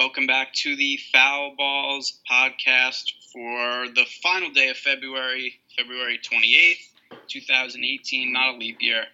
Welcome 0.00 0.26
back 0.26 0.54
to 0.54 0.76
the 0.76 0.98
Foul 1.12 1.54
Balls 1.58 2.20
podcast 2.28 3.04
for 3.34 3.86
the 3.94 4.06
final 4.22 4.50
day 4.50 4.70
of 4.70 4.78
February, 4.78 5.60
February 5.76 6.18
28th, 6.18 7.18
2018, 7.28 8.32
not 8.32 8.54
a 8.54 8.56
leap 8.56 8.78
year, 8.80 9.04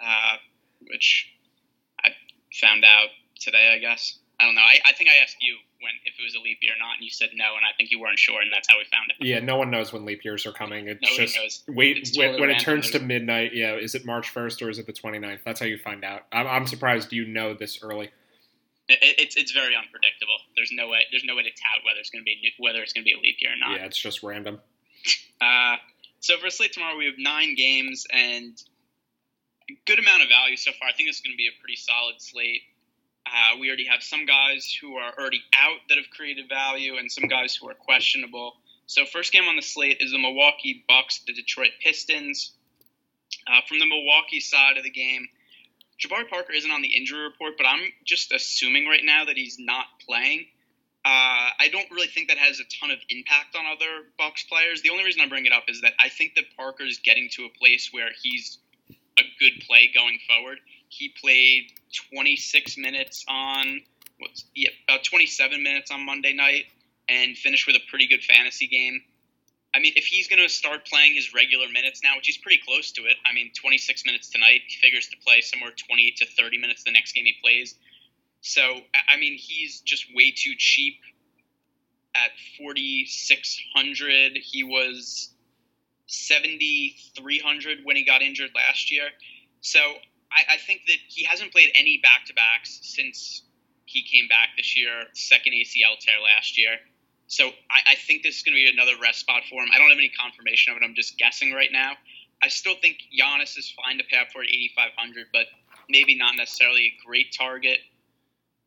uh, 0.00 0.36
which 0.88 1.34
I 2.00 2.10
found 2.60 2.84
out 2.84 3.08
today, 3.40 3.74
I 3.74 3.80
guess. 3.80 4.20
I 4.38 4.44
don't 4.44 4.54
know. 4.54 4.60
I, 4.60 4.78
I 4.88 4.92
think 4.92 5.10
I 5.10 5.20
asked 5.20 5.38
you 5.40 5.56
when 5.80 5.90
if 6.04 6.14
it 6.16 6.22
was 6.22 6.36
a 6.36 6.40
leap 6.40 6.58
year 6.62 6.74
or 6.74 6.78
not, 6.78 6.94
and 6.94 7.02
you 7.02 7.10
said 7.10 7.30
no, 7.34 7.56
and 7.56 7.64
I 7.64 7.74
think 7.76 7.90
you 7.90 7.98
weren't 7.98 8.20
sure, 8.20 8.40
and 8.40 8.52
that's 8.54 8.68
how 8.70 8.78
we 8.78 8.84
found 8.84 9.10
out. 9.10 9.26
Yeah, 9.26 9.40
no 9.40 9.56
one 9.56 9.72
knows 9.72 9.92
when 9.92 10.04
leap 10.04 10.24
years 10.24 10.46
are 10.46 10.52
coming. 10.52 10.86
It's 10.86 11.02
Nobody 11.02 11.26
just 11.26 11.36
knows. 11.36 11.64
wait 11.76 11.96
It's 11.96 12.16
when, 12.16 12.28
totally 12.28 12.46
when 12.46 12.56
it 12.56 12.60
turns 12.60 12.92
to 12.92 13.00
midnight. 13.00 13.50
Yeah, 13.52 13.74
is 13.74 13.96
it 13.96 14.06
March 14.06 14.32
1st 14.32 14.64
or 14.64 14.70
is 14.70 14.78
it 14.78 14.86
the 14.86 14.92
29th? 14.92 15.40
That's 15.44 15.58
how 15.58 15.66
you 15.66 15.76
find 15.76 16.04
out. 16.04 16.22
I'm, 16.30 16.46
I'm 16.46 16.66
surprised 16.68 17.12
you 17.12 17.26
know 17.26 17.52
this 17.52 17.82
early. 17.82 18.12
It, 18.88 18.98
it's 19.18 19.36
it's 19.36 19.52
very 19.52 19.74
unpredictable. 19.74 20.38
There's 20.54 20.70
no 20.72 20.88
way 20.88 21.06
there's 21.10 21.24
no 21.24 21.34
way 21.34 21.42
to 21.42 21.50
tout 21.50 21.84
whether 21.84 21.98
it's 21.98 22.10
going 22.10 22.22
to 22.22 22.24
be 22.24 22.52
whether 22.58 22.82
it's 22.82 22.92
going 22.92 23.04
to 23.04 23.10
be 23.10 23.14
a 23.14 23.20
leap 23.20 23.36
year 23.40 23.52
or 23.52 23.58
not. 23.58 23.78
Yeah, 23.78 23.86
it's 23.86 23.98
just 23.98 24.22
random. 24.22 24.60
Uh, 25.38 25.76
so 26.18 26.38
for 26.38 26.48
slate 26.48 26.72
tomorrow, 26.72 26.96
we 26.96 27.04
have 27.04 27.18
nine 27.18 27.54
games 27.56 28.06
and 28.10 28.60
a 29.70 29.74
good 29.84 29.98
amount 29.98 30.22
of 30.22 30.28
value 30.28 30.56
so 30.56 30.72
far. 30.72 30.88
I 30.88 30.92
think 30.92 31.10
it's 31.10 31.20
going 31.20 31.34
to 31.34 31.36
be 31.36 31.46
a 31.46 31.60
pretty 31.60 31.76
solid 31.76 32.14
slate. 32.18 32.62
Uh, 33.26 33.58
we 33.60 33.68
already 33.68 33.86
have 33.86 34.02
some 34.02 34.24
guys 34.24 34.72
who 34.80 34.96
are 34.96 35.12
already 35.18 35.42
out 35.60 35.78
that 35.88 35.98
have 35.98 36.08
created 36.10 36.48
value, 36.48 36.96
and 36.96 37.10
some 37.10 37.28
guys 37.28 37.54
who 37.54 37.68
are 37.68 37.74
questionable. 37.74 38.54
So 38.86 39.04
first 39.04 39.32
game 39.32 39.44
on 39.44 39.56
the 39.56 39.62
slate 39.62 39.98
is 40.00 40.12
the 40.12 40.18
Milwaukee 40.18 40.84
Bucks, 40.88 41.20
the 41.26 41.32
Detroit 41.32 41.72
Pistons. 41.82 42.52
Uh, 43.46 43.60
from 43.68 43.80
the 43.80 43.86
Milwaukee 43.86 44.40
side 44.40 44.76
of 44.76 44.84
the 44.84 44.90
game, 44.90 45.26
Jabari 46.00 46.28
Parker 46.28 46.52
isn't 46.52 46.70
on 46.70 46.82
the 46.82 46.88
injury 46.88 47.22
report, 47.22 47.54
but 47.56 47.66
I'm 47.66 47.80
just 48.04 48.32
assuming 48.32 48.86
right 48.86 49.04
now 49.04 49.24
that 49.24 49.36
he's 49.36 49.56
not 49.58 49.86
playing. 50.06 50.46
Uh, 51.04 51.54
I 51.58 51.68
don't 51.70 51.88
really 51.90 52.08
think 52.08 52.28
that 52.28 52.38
has 52.38 52.58
a 52.58 52.64
ton 52.80 52.90
of 52.90 52.98
impact 53.08 53.54
on 53.56 53.64
other 53.64 54.08
Bucks 54.18 54.42
players. 54.42 54.82
The 54.82 54.90
only 54.90 55.04
reason 55.04 55.22
I 55.22 55.28
bring 55.28 55.46
it 55.46 55.52
up 55.52 55.64
is 55.68 55.80
that 55.82 55.92
I 56.02 56.08
think 56.08 56.34
that 56.34 56.44
Parker's 56.56 56.98
getting 56.98 57.28
to 57.32 57.44
a 57.44 57.58
place 57.58 57.90
where 57.92 58.08
he's 58.20 58.58
a 59.18 59.22
good 59.38 59.62
play 59.66 59.90
going 59.94 60.18
forward. 60.26 60.58
He 60.88 61.12
played 61.20 61.72
26 62.10 62.76
minutes 62.76 63.24
on, 63.28 63.82
what's 64.18 64.44
yeah, 64.54 64.70
about 64.88 65.04
27 65.04 65.62
minutes 65.62 65.90
on 65.90 66.04
Monday 66.04 66.32
night, 66.32 66.64
and 67.08 67.36
finished 67.36 67.66
with 67.66 67.76
a 67.76 67.80
pretty 67.88 68.08
good 68.08 68.24
fantasy 68.24 68.66
game. 68.66 69.00
I 69.76 69.78
mean, 69.78 69.92
if 69.94 70.06
he's 70.06 70.26
going 70.26 70.40
to 70.40 70.48
start 70.48 70.86
playing 70.86 71.14
his 71.14 71.34
regular 71.34 71.66
minutes 71.68 72.00
now, 72.02 72.16
which 72.16 72.26
he's 72.26 72.38
pretty 72.38 72.62
close 72.66 72.92
to 72.92 73.02
it, 73.02 73.16
I 73.26 73.34
mean, 73.34 73.52
26 73.60 74.06
minutes 74.06 74.30
tonight, 74.30 74.62
he 74.66 74.78
figures 74.78 75.06
to 75.08 75.16
play 75.18 75.42
somewhere 75.42 75.70
20 75.70 76.12
to 76.16 76.24
30 76.24 76.56
minutes 76.56 76.82
the 76.82 76.92
next 76.92 77.12
game 77.12 77.26
he 77.26 77.34
plays. 77.42 77.74
So, 78.40 78.80
I- 79.12 79.18
mean, 79.18 79.36
he's 79.36 79.80
just 79.82 80.06
way 80.14 80.30
too 80.30 80.54
cheap 80.56 80.98
at 82.14 82.30
4,600. 82.56 84.38
He 84.38 84.62
was 84.62 85.34
7,300 86.06 87.84
when 87.84 87.96
he 87.96 88.04
got 88.04 88.22
injured 88.22 88.52
last 88.54 88.90
year. 88.90 89.10
So, 89.60 89.80
I, 90.32 90.54
I 90.54 90.56
think 90.56 90.86
that 90.86 90.96
he 91.06 91.24
hasn't 91.24 91.52
played 91.52 91.70
any 91.74 91.98
back 91.98 92.24
to 92.26 92.34
backs 92.34 92.80
since 92.82 93.42
he 93.84 94.02
came 94.02 94.26
back 94.26 94.56
this 94.56 94.74
year, 94.74 95.04
second 95.12 95.52
ACL 95.52 95.98
tear 96.00 96.18
last 96.24 96.56
year. 96.56 96.78
So 97.28 97.48
I, 97.70 97.92
I 97.92 97.94
think 98.06 98.22
this 98.22 98.36
is 98.36 98.42
going 98.42 98.54
to 98.54 98.62
be 98.62 98.70
another 98.70 98.98
rest 99.02 99.20
spot 99.20 99.42
for 99.50 99.62
him. 99.62 99.68
I 99.74 99.78
don't 99.78 99.88
have 99.88 99.98
any 99.98 100.10
confirmation 100.10 100.72
of 100.72 100.78
it. 100.80 100.84
I'm 100.84 100.94
just 100.94 101.18
guessing 101.18 101.52
right 101.52 101.70
now. 101.72 101.92
I 102.42 102.48
still 102.48 102.74
think 102.80 102.98
Giannis 103.10 103.58
is 103.58 103.72
fine 103.74 103.98
to 103.98 104.04
pay 104.04 104.18
up 104.18 104.28
for 104.32 104.42
at 104.42 104.48
8,500, 104.48 105.26
but 105.32 105.46
maybe 105.88 106.16
not 106.16 106.36
necessarily 106.36 106.86
a 106.86 107.06
great 107.06 107.34
target. 107.36 107.78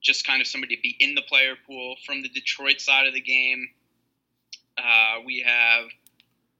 Just 0.01 0.25
kind 0.25 0.41
of 0.41 0.47
somebody 0.47 0.75
to 0.75 0.81
be 0.81 0.95
in 0.99 1.15
the 1.15 1.21
player 1.21 1.55
pool. 1.67 1.95
From 2.05 2.21
the 2.21 2.29
Detroit 2.29 2.81
side 2.81 3.07
of 3.07 3.13
the 3.13 3.21
game, 3.21 3.69
uh, 4.77 5.21
we 5.25 5.43
have 5.45 5.85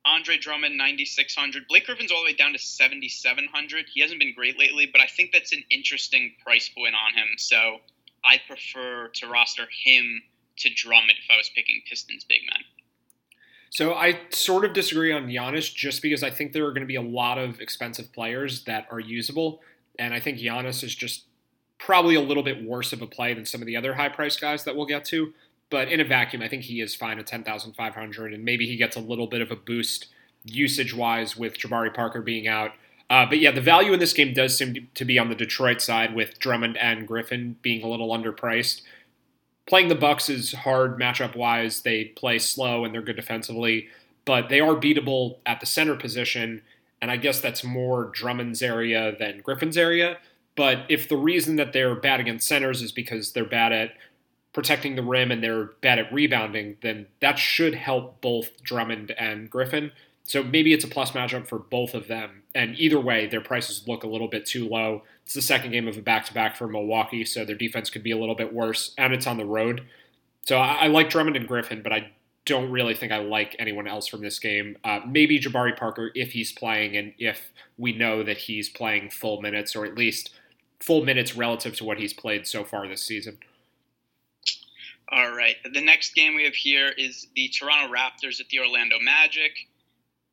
Andre 0.05 0.37
Drummond 0.37 0.77
9,600. 0.77 1.67
Blake 1.67 1.85
Griffin's 1.85 2.11
all 2.11 2.19
the 2.21 2.25
way 2.25 2.33
down 2.33 2.53
to 2.53 2.59
7,700. 2.59 3.85
He 3.93 4.01
hasn't 4.01 4.19
been 4.19 4.33
great 4.33 4.57
lately, 4.57 4.89
but 4.91 5.01
I 5.01 5.07
think 5.07 5.31
that's 5.31 5.51
an 5.51 5.63
interesting 5.69 6.33
price 6.43 6.69
point 6.69 6.95
on 6.95 7.17
him. 7.17 7.27
So 7.37 7.79
I 8.23 8.39
prefer 8.47 9.09
to 9.15 9.27
roster 9.27 9.67
him 9.83 10.21
to 10.59 10.69
Drummond 10.73 11.17
if 11.23 11.29
I 11.29 11.37
was 11.37 11.49
picking 11.55 11.81
Pistons 11.87 12.23
big 12.23 12.41
men. 12.49 12.63
So 13.71 13.93
I 13.93 14.21
sort 14.31 14.65
of 14.65 14.73
disagree 14.73 15.11
on 15.11 15.27
Giannis 15.27 15.73
just 15.73 16.01
because 16.01 16.23
I 16.23 16.31
think 16.31 16.53
there 16.53 16.65
are 16.65 16.71
going 16.71 16.81
to 16.81 16.87
be 16.87 16.95
a 16.95 17.01
lot 17.01 17.37
of 17.37 17.61
expensive 17.61 18.11
players 18.11 18.63
that 18.63 18.87
are 18.91 18.99
usable, 18.99 19.61
and 19.99 20.13
I 20.13 20.19
think 20.19 20.39
Giannis 20.39 20.83
is 20.83 20.95
just 20.95 21.25
probably 21.77 22.15
a 22.15 22.21
little 22.21 22.43
bit 22.43 22.63
worse 22.63 22.93
of 22.93 23.01
a 23.01 23.07
play 23.07 23.33
than 23.33 23.45
some 23.45 23.61
of 23.61 23.67
the 23.67 23.77
other 23.77 23.93
high 23.93 24.09
price 24.09 24.35
guys 24.37 24.63
that 24.63 24.75
we'll 24.75 24.85
get 24.85 25.05
to. 25.05 25.33
But 25.69 25.87
in 25.89 25.99
a 25.99 26.03
vacuum, 26.03 26.41
I 26.41 26.47
think 26.47 26.63
he 26.63 26.81
is 26.81 26.95
fine 26.95 27.19
at 27.19 27.27
ten 27.27 27.43
thousand 27.43 27.73
five 27.73 27.93
hundred, 27.93 28.33
and 28.33 28.43
maybe 28.43 28.65
he 28.65 28.75
gets 28.75 28.95
a 28.95 28.99
little 28.99 29.27
bit 29.27 29.41
of 29.41 29.51
a 29.51 29.55
boost 29.55 30.07
usage 30.45 30.95
wise 30.95 31.37
with 31.37 31.57
Jabari 31.57 31.93
Parker 31.93 32.21
being 32.21 32.47
out. 32.47 32.71
Uh, 33.09 33.25
but 33.27 33.39
yeah, 33.39 33.51
the 33.51 33.61
value 33.61 33.93
in 33.93 33.99
this 33.99 34.13
game 34.13 34.33
does 34.33 34.57
seem 34.57 34.87
to 34.93 35.05
be 35.05 35.19
on 35.19 35.29
the 35.29 35.35
Detroit 35.35 35.81
side 35.81 36.15
with 36.15 36.39
Drummond 36.39 36.77
and 36.77 37.07
Griffin 37.07 37.57
being 37.61 37.83
a 37.83 37.87
little 37.87 38.09
underpriced. 38.09 38.81
Playing 39.69 39.87
the 39.87 39.95
Bucks 39.95 40.29
is 40.29 40.51
hard 40.51 40.99
matchup 40.99 41.35
wise. 41.35 41.81
They 41.81 42.05
play 42.05 42.39
slow 42.39 42.83
and 42.83 42.91
they're 42.91 43.03
good 43.03 43.17
defensively, 43.17 43.87
but 44.25 44.49
they 44.49 44.59
are 44.59 44.73
beatable 44.73 45.37
at 45.45 45.59
the 45.59 45.67
center 45.67 45.95
position. 45.95 46.63
And 47.03 47.11
I 47.11 47.17
guess 47.17 47.39
that's 47.39 47.63
more 47.63 48.05
Drummond's 48.05 48.63
area 48.63 49.15
than 49.17 49.41
Griffin's 49.41 49.77
area. 49.77 50.17
But 50.55 50.79
if 50.89 51.07
the 51.07 51.17
reason 51.17 51.55
that 51.57 51.71
they're 51.71 51.93
bad 51.93 52.19
against 52.19 52.47
centers 52.47 52.81
is 52.81 52.91
because 52.91 53.33
they're 53.33 53.45
bad 53.45 53.71
at 53.71 53.91
protecting 54.53 54.95
the 54.95 55.03
rim 55.03 55.31
and 55.31 55.43
they're 55.43 55.65
bad 55.81 55.99
at 55.99 56.11
rebounding, 56.11 56.77
then 56.81 57.05
that 57.21 57.37
should 57.37 57.75
help 57.75 58.21
both 58.21 58.63
Drummond 58.63 59.11
and 59.11 59.51
Griffin. 59.51 59.91
So 60.29 60.43
maybe 60.43 60.73
it's 60.73 60.85
a 60.85 60.87
plus 60.87 61.09
matchup 61.09 61.47
for 61.47 61.57
both 61.57 61.95
of 61.95 62.07
them. 62.07 62.43
And 62.53 62.77
either 62.77 62.99
way, 62.99 63.25
their 63.25 63.41
prices 63.41 63.87
look 63.87 64.03
a 64.03 64.07
little 64.07 64.27
bit 64.27 64.45
too 64.45 64.69
low. 64.69 65.01
It's 65.23 65.33
the 65.33 65.41
second 65.41 65.71
game 65.71 65.87
of 65.87 65.97
a 65.97 66.03
back 66.03 66.23
to 66.25 66.33
back 66.35 66.55
for 66.55 66.67
Milwaukee, 66.67 67.25
so 67.25 67.43
their 67.43 67.55
defense 67.55 67.89
could 67.89 68.03
be 68.03 68.11
a 68.11 68.17
little 68.17 68.35
bit 68.35 68.53
worse, 68.53 68.93
and 68.99 69.11
it's 69.11 69.25
on 69.25 69.37
the 69.37 69.45
road. 69.45 69.87
So 70.45 70.59
I, 70.59 70.81
I 70.81 70.87
like 70.87 71.09
Drummond 71.09 71.35
and 71.35 71.47
Griffin, 71.47 71.81
but 71.81 71.91
I 71.91 72.11
don't 72.45 72.69
really 72.69 72.93
think 72.93 73.11
I 73.11 73.17
like 73.17 73.55
anyone 73.57 73.87
else 73.87 74.05
from 74.05 74.21
this 74.21 74.37
game. 74.37 74.77
Uh, 74.83 74.99
maybe 75.07 75.39
Jabari 75.39 75.75
Parker 75.75 76.11
if 76.13 76.33
he's 76.33 76.51
playing 76.51 76.95
and 76.95 77.11
if 77.17 77.51
we 77.79 77.91
know 77.91 78.21
that 78.21 78.37
he's 78.37 78.69
playing 78.69 79.09
full 79.09 79.41
minutes, 79.41 79.75
or 79.75 79.83
at 79.83 79.95
least 79.95 80.29
full 80.79 81.03
minutes 81.03 81.35
relative 81.35 81.75
to 81.77 81.83
what 81.83 81.97
he's 81.97 82.13
played 82.13 82.45
so 82.45 82.63
far 82.63 82.87
this 82.87 83.01
season. 83.03 83.39
All 85.11 85.35
right. 85.35 85.55
The 85.73 85.81
next 85.81 86.13
game 86.13 86.35
we 86.35 86.43
have 86.43 86.53
here 86.53 86.89
is 86.95 87.25
the 87.35 87.49
Toronto 87.49 87.91
Raptors 87.91 88.39
at 88.39 88.47
the 88.49 88.59
Orlando 88.59 88.97
Magic. 88.99 89.68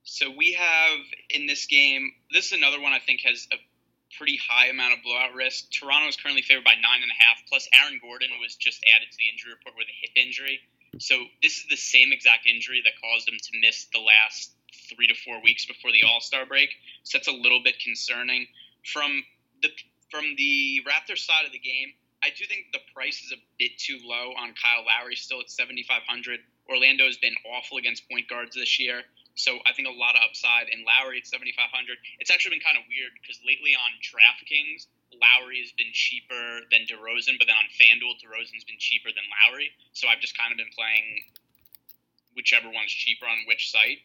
So 0.06 0.30
we 0.30 0.52
have 0.52 1.00
in 1.30 1.46
this 1.46 1.66
game, 1.66 2.12
this 2.30 2.46
is 2.46 2.52
another 2.52 2.80
one 2.80 2.92
I 2.92 3.00
think 3.00 3.22
has 3.22 3.48
a 3.52 3.56
pretty 4.16 4.38
high 4.38 4.68
amount 4.68 4.94
of 4.94 5.02
blowout 5.02 5.34
risk. 5.34 5.66
Toronto 5.70 6.06
is 6.08 6.16
currently 6.16 6.42
favored 6.42 6.62
by 6.62 6.78
nine 6.78 7.02
and 7.02 7.10
a 7.10 7.18
half. 7.18 7.42
Plus, 7.50 7.68
Aaron 7.74 7.98
Gordon 8.00 8.30
was 8.40 8.54
just 8.54 8.82
added 8.94 9.10
to 9.10 9.18
the 9.18 9.28
injury 9.28 9.50
report 9.52 9.74
with 9.76 9.90
a 9.90 9.96
hip 10.00 10.14
injury. 10.14 10.60
So 11.02 11.18
this 11.42 11.58
is 11.58 11.66
the 11.68 11.76
same 11.76 12.12
exact 12.12 12.46
injury 12.46 12.80
that 12.86 12.94
caused 13.02 13.28
him 13.28 13.34
to 13.34 13.52
miss 13.60 13.86
the 13.92 13.98
last 13.98 14.54
three 14.88 15.08
to 15.08 15.14
four 15.26 15.42
weeks 15.42 15.66
before 15.66 15.90
the 15.90 16.04
All 16.06 16.20
Star 16.20 16.46
break. 16.46 16.70
So 17.02 17.18
that's 17.18 17.28
a 17.28 17.34
little 17.34 17.60
bit 17.62 17.82
concerning. 17.82 18.46
From 18.86 19.24
the 19.60 19.70
from 20.08 20.38
the 20.38 20.86
Raptors 20.86 21.26
side 21.26 21.44
of 21.44 21.52
the 21.52 21.58
game, 21.58 21.90
I 22.22 22.30
do 22.30 22.46
think 22.46 22.70
the 22.72 22.78
price 22.94 23.26
is 23.26 23.34
a 23.34 23.42
bit 23.58 23.76
too 23.76 23.98
low 24.06 24.38
on 24.38 24.54
Kyle 24.54 24.86
Lowry, 24.86 25.16
still 25.16 25.40
at 25.40 25.50
7,500. 25.50 26.40
Orlando 26.70 27.04
has 27.06 27.16
been 27.18 27.34
awful 27.44 27.78
against 27.78 28.08
point 28.08 28.28
guards 28.28 28.54
this 28.54 28.78
year. 28.78 29.02
So 29.36 29.60
I 29.68 29.76
think 29.76 29.86
a 29.86 29.92
lot 29.92 30.16
of 30.16 30.24
upside 30.24 30.72
in 30.72 30.80
Lowry 30.82 31.20
at 31.20 31.28
7,500. 31.28 31.52
It's 32.18 32.32
actually 32.32 32.56
been 32.56 32.64
kind 32.64 32.80
of 32.80 32.88
weird 32.88 33.12
because 33.20 33.36
lately 33.44 33.76
on 33.76 33.92
DraftKings, 34.00 34.88
Lowry 35.12 35.60
has 35.60 35.76
been 35.76 35.92
cheaper 35.92 36.64
than 36.72 36.88
DeRozan, 36.88 37.36
but 37.36 37.44
then 37.44 37.56
on 37.56 37.68
FanDuel, 37.76 38.16
DeRozan's 38.16 38.64
been 38.64 38.80
cheaper 38.80 39.12
than 39.12 39.24
Lowry. 39.28 39.70
So 39.92 40.08
I've 40.08 40.24
just 40.24 40.36
kind 40.36 40.50
of 40.50 40.58
been 40.58 40.72
playing 40.72 41.20
whichever 42.34 42.72
one's 42.72 42.92
cheaper 42.92 43.28
on 43.28 43.44
which 43.46 43.70
site. 43.70 44.00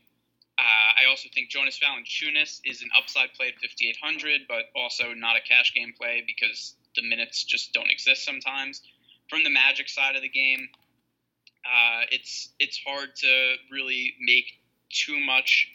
Uh, 0.60 0.90
I 1.00 1.10
also 1.10 1.30
think 1.34 1.50
Jonas 1.50 1.80
Valanciunas 1.80 2.60
is 2.68 2.84
an 2.84 2.90
upside 2.96 3.34
play 3.34 3.48
at 3.48 3.56
5,800, 3.56 4.48
but 4.48 4.68
also 4.76 5.14
not 5.16 5.36
a 5.36 5.42
cash 5.42 5.74
game 5.74 5.94
play 5.96 6.24
because 6.28 6.76
the 6.96 7.02
minutes 7.02 7.44
just 7.44 7.74
don't 7.74 7.90
exist 7.90 8.24
sometimes. 8.24 8.82
From 9.30 9.44
the 9.44 9.50
Magic 9.50 9.88
side 9.88 10.16
of 10.16 10.22
the 10.22 10.30
game, 10.30 10.70
uh, 11.64 12.04
it's 12.12 12.50
it's 12.60 12.80
hard 12.86 13.16
to 13.16 13.56
really 13.72 14.14
make 14.20 14.61
too 14.92 15.20
much 15.20 15.68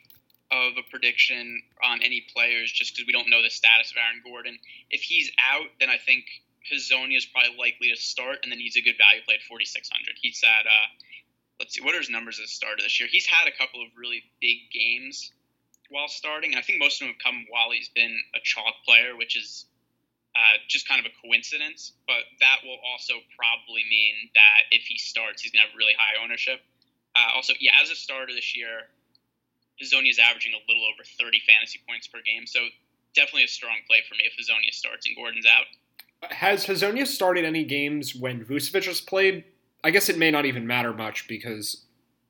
of 0.51 0.79
a 0.79 0.83
prediction 0.91 1.63
on 1.83 2.03
any 2.03 2.25
players 2.33 2.71
just 2.71 2.95
because 2.95 3.07
we 3.07 3.13
don't 3.13 3.29
know 3.29 3.43
the 3.43 3.51
status 3.51 3.91
of 3.91 3.97
Aaron 3.97 4.23
Gordon. 4.25 4.59
If 4.91 5.03
he's 5.03 5.31
out, 5.39 5.67
then 5.81 5.91
I 5.91 5.99
think 5.99 6.25
Hezonja 6.71 7.17
is 7.17 7.27
probably 7.27 7.57
likely 7.59 7.91
to 7.91 7.97
start, 7.97 8.41
and 8.43 8.51
then 8.51 8.59
he's 8.59 8.77
a 8.77 8.83
good 8.83 8.99
value 8.99 9.23
play 9.25 9.35
at 9.35 9.43
4,600. 9.43 9.91
He's 10.21 10.43
at, 10.43 10.67
uh, 10.67 10.89
let's 11.59 11.75
see, 11.75 11.83
what 11.83 11.95
are 11.95 11.99
his 11.99 12.11
numbers 12.11 12.39
at 12.39 12.47
the 12.47 12.55
start 12.55 12.79
of 12.79 12.85
this 12.85 12.99
year? 13.01 13.09
He's 13.11 13.27
had 13.27 13.49
a 13.49 13.55
couple 13.57 13.83
of 13.83 13.89
really 13.97 14.23
big 14.41 14.71
games 14.71 15.33
while 15.91 16.09
starting, 16.09 16.53
and 16.53 16.59
I 16.59 16.63
think 16.63 16.79
most 16.79 17.03
of 17.03 17.07
them 17.07 17.15
have 17.15 17.23
come 17.23 17.47
while 17.51 17.71
he's 17.71 17.91
been 17.91 18.15
a 18.35 18.41
chalk 18.43 18.75
player, 18.87 19.17
which 19.17 19.37
is 19.37 19.67
uh, 20.35 20.59
just 20.69 20.87
kind 20.87 21.05
of 21.05 21.11
a 21.11 21.15
coincidence. 21.27 21.93
But 22.07 22.27
that 22.41 22.63
will 22.63 22.79
also 22.83 23.15
probably 23.39 23.83
mean 23.89 24.31
that 24.35 24.71
if 24.71 24.87
he 24.87 24.99
starts, 24.99 25.43
he's 25.43 25.53
going 25.53 25.63
to 25.63 25.71
have 25.71 25.79
really 25.79 25.95
high 25.99 26.23
ownership. 26.23 26.61
Uh, 27.15 27.35
also, 27.35 27.55
yeah, 27.61 27.73
as 27.83 27.91
a 27.91 27.97
starter 27.97 28.35
this 28.35 28.57
year, 28.57 28.91
Hezonja 29.83 30.11
is 30.11 30.19
averaging 30.19 30.53
a 30.53 30.63
little 30.69 30.85
over 30.85 31.05
30 31.05 31.43
fantasy 31.47 31.81
points 31.89 32.07
per 32.07 32.21
game. 32.25 32.47
So 32.47 32.61
definitely 33.15 33.45
a 33.45 33.49
strong 33.49 33.77
play 33.87 33.99
for 34.09 34.15
me 34.15 34.25
if 34.25 34.35
Hezonja 34.35 34.73
starts 34.73 35.07
and 35.07 35.17
Gordon's 35.17 35.47
out. 35.47 35.67
Has 36.31 36.67
Hezonja 36.67 37.07
started 37.07 37.45
any 37.45 37.65
games 37.65 38.15
when 38.15 38.45
Vucevic 38.45 38.87
has 38.87 39.01
played? 39.01 39.45
I 39.85 39.91
guess 39.91 40.09
it 40.09 40.19
may 40.19 40.31
not 40.31 40.47
even 40.47 40.67
matter 40.67 40.93
much 40.93 41.29
because 41.29 41.85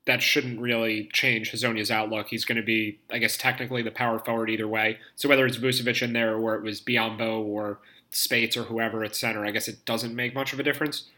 that 0.05 0.21
shouldn't 0.21 0.59
really 0.59 1.09
change 1.13 1.51
Hezonja's 1.51 1.91
outlook. 1.91 2.27
He's 2.29 2.45
going 2.45 2.57
to 2.57 2.63
be, 2.63 2.99
I 3.11 3.17
guess, 3.19 3.37
technically 3.37 3.81
the 3.81 3.91
power 3.91 4.19
forward 4.19 4.49
either 4.49 4.67
way. 4.67 4.99
So 5.15 5.29
whether 5.29 5.45
it's 5.45 5.57
Vucevic 5.57 6.01
in 6.01 6.13
there 6.13 6.35
or 6.35 6.55
it 6.55 6.63
was 6.63 6.81
Biyombo 6.81 7.45
or 7.45 7.79
Speights 8.09 8.55
or 8.55 8.63
whoever 8.63 9.03
at 9.03 9.15
center, 9.15 9.45
I 9.45 9.51
guess 9.51 9.67
it 9.67 9.85
doesn't 9.85 10.15
make 10.15 10.33
much 10.33 10.53
of 10.53 10.59
a 10.59 10.63
difference. 10.63 11.09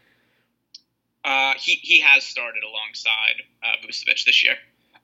Uh, 1.24 1.52
he, 1.56 1.74
he 1.74 2.00
has 2.00 2.24
started 2.24 2.62
alongside 2.64 3.42
uh, 3.62 3.86
Vucevic 3.86 4.24
this 4.24 4.42
year. 4.42 4.56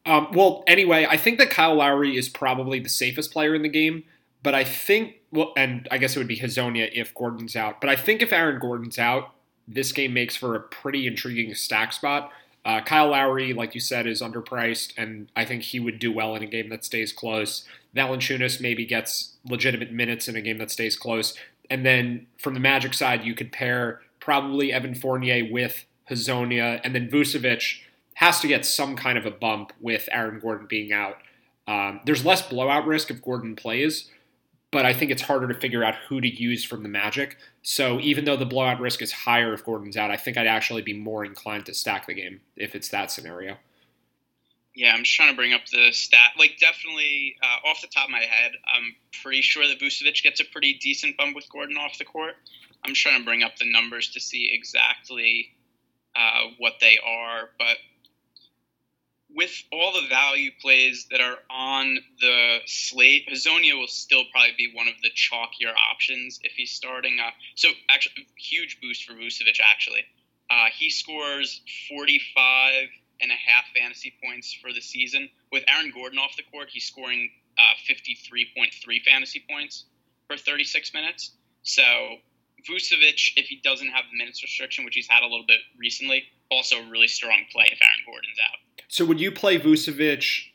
Um, 0.06 0.28
well, 0.32 0.62
anyway, 0.66 1.06
I 1.08 1.16
think 1.16 1.38
that 1.38 1.50
Kyle 1.50 1.74
Lowry 1.74 2.16
is 2.16 2.28
probably 2.28 2.78
the 2.78 2.88
safest 2.88 3.32
player 3.32 3.54
in 3.54 3.62
the 3.62 3.68
game, 3.68 4.04
but 4.42 4.54
I 4.54 4.62
think, 4.62 5.16
well, 5.32 5.52
and 5.56 5.88
I 5.90 5.98
guess 5.98 6.14
it 6.14 6.20
would 6.20 6.28
be 6.28 6.38
Hezonja 6.38 6.90
if 6.94 7.12
Gordon's 7.12 7.56
out, 7.56 7.80
but 7.80 7.90
I 7.90 7.96
think 7.96 8.22
if 8.22 8.32
Aaron 8.32 8.60
Gordon's 8.60 8.98
out, 8.98 9.32
this 9.66 9.90
game 9.90 10.14
makes 10.14 10.36
for 10.36 10.54
a 10.54 10.60
pretty 10.60 11.08
intriguing 11.08 11.52
stack 11.54 11.92
spot. 11.92 12.30
Uh, 12.64 12.80
Kyle 12.80 13.08
Lowry, 13.08 13.52
like 13.52 13.74
you 13.74 13.80
said, 13.80 14.06
is 14.06 14.22
underpriced, 14.22 14.92
and 14.96 15.30
I 15.34 15.44
think 15.44 15.62
he 15.62 15.80
would 15.80 15.98
do 15.98 16.12
well 16.12 16.36
in 16.36 16.42
a 16.42 16.46
game 16.46 16.68
that 16.68 16.84
stays 16.84 17.12
close. 17.12 17.64
Valanciunas 17.94 18.60
maybe 18.60 18.84
gets 18.86 19.34
legitimate 19.44 19.92
minutes 19.92 20.28
in 20.28 20.36
a 20.36 20.40
game 20.40 20.58
that 20.58 20.70
stays 20.70 20.96
close. 20.96 21.34
And 21.68 21.84
then 21.84 22.26
from 22.38 22.54
the 22.54 22.60
Magic 22.60 22.94
side, 22.94 23.24
you 23.24 23.34
could 23.34 23.50
pair 23.52 24.02
probably 24.20 24.72
Evan 24.72 24.94
Fournier 24.94 25.48
with 25.50 25.84
Hezonja, 26.10 26.80
and 26.84 26.94
then 26.94 27.08
Vucevic 27.08 27.80
has 28.16 28.40
to 28.40 28.48
get 28.48 28.64
some 28.64 28.96
kind 28.96 29.18
of 29.18 29.26
a 29.26 29.30
bump 29.30 29.74
with 29.78 30.08
Aaron 30.10 30.40
Gordon 30.40 30.66
being 30.66 30.90
out. 30.90 31.18
Um, 31.68 32.00
there's 32.06 32.24
less 32.24 32.40
blowout 32.40 32.86
risk 32.86 33.10
if 33.10 33.22
Gordon 33.22 33.54
plays, 33.54 34.10
but 34.70 34.86
I 34.86 34.94
think 34.94 35.10
it's 35.10 35.20
harder 35.20 35.46
to 35.48 35.60
figure 35.60 35.84
out 35.84 35.96
who 36.08 36.22
to 36.22 36.28
use 36.28 36.64
from 36.64 36.82
the 36.82 36.88
Magic. 36.88 37.36
So 37.60 38.00
even 38.00 38.24
though 38.24 38.38
the 38.38 38.46
blowout 38.46 38.80
risk 38.80 39.02
is 39.02 39.12
higher 39.12 39.52
if 39.52 39.66
Gordon's 39.66 39.98
out, 39.98 40.10
I 40.10 40.16
think 40.16 40.38
I'd 40.38 40.46
actually 40.46 40.80
be 40.80 40.94
more 40.94 41.26
inclined 41.26 41.66
to 41.66 41.74
stack 41.74 42.06
the 42.06 42.14
game 42.14 42.40
if 42.56 42.74
it's 42.74 42.88
that 42.88 43.10
scenario. 43.10 43.58
Yeah, 44.74 44.94
I'm 44.94 45.04
just 45.04 45.14
trying 45.14 45.30
to 45.30 45.36
bring 45.36 45.52
up 45.52 45.66
the 45.70 45.92
stat. 45.92 46.32
Like, 46.38 46.56
definitely 46.58 47.36
uh, 47.42 47.68
off 47.68 47.82
the 47.82 47.88
top 47.88 48.06
of 48.06 48.10
my 48.10 48.20
head, 48.20 48.52
I'm 48.66 48.94
pretty 49.22 49.42
sure 49.42 49.66
that 49.68 49.78
Vucevic 49.78 50.22
gets 50.22 50.40
a 50.40 50.44
pretty 50.44 50.78
decent 50.80 51.18
bump 51.18 51.36
with 51.36 51.50
Gordon 51.50 51.76
off 51.76 51.98
the 51.98 52.04
court. 52.06 52.34
I'm 52.82 52.94
trying 52.94 53.18
to 53.18 53.24
bring 53.26 53.42
up 53.42 53.56
the 53.56 53.70
numbers 53.70 54.08
to 54.12 54.20
see 54.20 54.50
exactly 54.54 55.50
uh, 56.14 56.50
what 56.58 56.74
they 56.80 56.98
are. 57.04 57.50
But 57.58 57.76
with 59.36 59.52
all 59.70 59.92
the 59.92 60.08
value 60.08 60.50
plays 60.62 61.06
that 61.10 61.20
are 61.20 61.36
on 61.50 61.98
the 62.20 62.58
slate, 62.64 63.28
Hezonja 63.30 63.78
will 63.78 63.86
still 63.86 64.24
probably 64.32 64.54
be 64.56 64.72
one 64.74 64.88
of 64.88 64.94
the 65.02 65.10
chalkier 65.10 65.74
options 65.92 66.40
if 66.42 66.52
he's 66.52 66.70
starting. 66.70 67.18
Uh, 67.20 67.30
so, 67.54 67.68
actually, 67.90 68.26
huge 68.36 68.80
boost 68.80 69.04
for 69.04 69.12
Vucevic, 69.12 69.60
actually. 69.60 70.04
Uh, 70.50 70.66
he 70.74 70.88
scores 70.88 71.60
45 71.88 72.88
and 73.20 73.30
a 73.30 73.34
half 73.34 73.64
fantasy 73.76 74.14
points 74.24 74.54
for 74.54 74.72
the 74.72 74.80
season. 74.80 75.28
With 75.52 75.64
Aaron 75.68 75.92
Gordon 75.94 76.18
off 76.18 76.36
the 76.36 76.42
court, 76.44 76.68
he's 76.70 76.84
scoring 76.84 77.30
uh, 77.58 77.62
53.3 77.88 79.02
fantasy 79.02 79.44
points 79.50 79.84
per 80.30 80.36
36 80.36 80.94
minutes. 80.94 81.32
So 81.62 81.82
Vucevic, 82.68 83.32
if 83.36 83.46
he 83.46 83.60
doesn't 83.62 83.88
have 83.88 84.04
the 84.10 84.16
minutes 84.16 84.42
restriction, 84.42 84.84
which 84.84 84.94
he's 84.94 85.08
had 85.08 85.22
a 85.22 85.26
little 85.26 85.46
bit 85.46 85.60
recently, 85.78 86.24
also 86.50 86.76
a 86.76 86.90
really 86.90 87.08
strong 87.08 87.44
play 87.52 87.66
if 87.70 87.78
Aaron 87.82 88.04
Gordon's 88.06 88.38
out. 88.40 88.65
So 88.88 89.04
would 89.04 89.20
you 89.20 89.30
play 89.32 89.58
Vucevic 89.58 90.48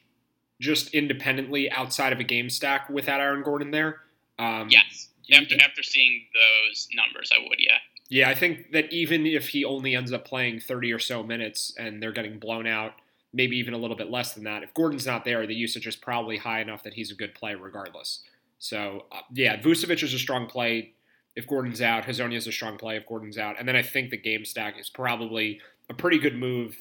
just 0.59 0.93
independently 0.93 1.69
outside 1.71 2.13
of 2.13 2.19
a 2.19 2.23
game 2.23 2.49
stack 2.49 2.89
without 2.89 3.19
Aaron 3.19 3.43
Gordon 3.43 3.71
there? 3.71 4.01
Um, 4.39 4.69
yes. 4.69 5.09
After, 5.33 5.55
after 5.61 5.83
seeing 5.83 6.25
those 6.33 6.87
numbers, 6.93 7.31
I 7.33 7.39
would, 7.47 7.59
yeah. 7.59 7.77
Yeah, 8.09 8.29
I 8.29 8.35
think 8.35 8.71
that 8.73 8.91
even 8.91 9.25
if 9.25 9.47
he 9.47 9.63
only 9.63 9.95
ends 9.95 10.11
up 10.11 10.25
playing 10.25 10.59
30 10.59 10.91
or 10.91 10.99
so 10.99 11.23
minutes 11.23 11.73
and 11.79 12.03
they're 12.03 12.11
getting 12.11 12.39
blown 12.39 12.67
out, 12.67 12.93
maybe 13.33 13.55
even 13.57 13.73
a 13.73 13.77
little 13.77 13.95
bit 13.95 14.11
less 14.11 14.33
than 14.33 14.43
that, 14.43 14.63
if 14.63 14.73
Gordon's 14.73 15.05
not 15.05 15.23
there, 15.23 15.47
the 15.47 15.55
usage 15.55 15.87
is 15.87 15.95
probably 15.95 16.37
high 16.37 16.59
enough 16.59 16.83
that 16.83 16.93
he's 16.93 17.11
a 17.11 17.15
good 17.15 17.33
play 17.33 17.55
regardless. 17.55 18.23
So, 18.59 19.05
uh, 19.13 19.21
yeah, 19.33 19.55
Vucevic 19.61 20.03
is 20.03 20.13
a 20.13 20.19
strong 20.19 20.47
play 20.47 20.91
if 21.37 21.47
Gordon's 21.47 21.81
out. 21.81 22.03
Hezonja 22.03 22.35
is 22.35 22.47
a 22.47 22.51
strong 22.51 22.77
play 22.77 22.97
if 22.97 23.07
Gordon's 23.07 23.37
out. 23.37 23.55
And 23.57 23.65
then 23.65 23.77
I 23.77 23.81
think 23.81 24.09
the 24.09 24.17
game 24.17 24.43
stack 24.43 24.77
is 24.77 24.89
probably 24.89 25.61
a 25.89 25.93
pretty 25.93 26.19
good 26.19 26.37
move 26.37 26.77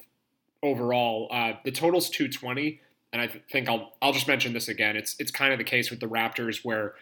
overall. 0.63 1.29
Uh, 1.31 1.53
the 1.65 1.71
total's 1.71 2.11
220, 2.11 2.81
and 3.13 3.23
I 3.23 3.29
think 3.51 3.69
I'll 3.69 3.93
I'll 4.01 4.13
just 4.13 4.29
mention 4.29 4.53
this 4.53 4.69
again. 4.69 4.97
It's 4.97 5.17
it's 5.19 5.31
kind 5.31 5.53
of 5.53 5.59
the 5.59 5.65
case 5.65 5.91
with 5.91 6.01
the 6.01 6.07
Raptors 6.07 6.65
where 6.65 6.95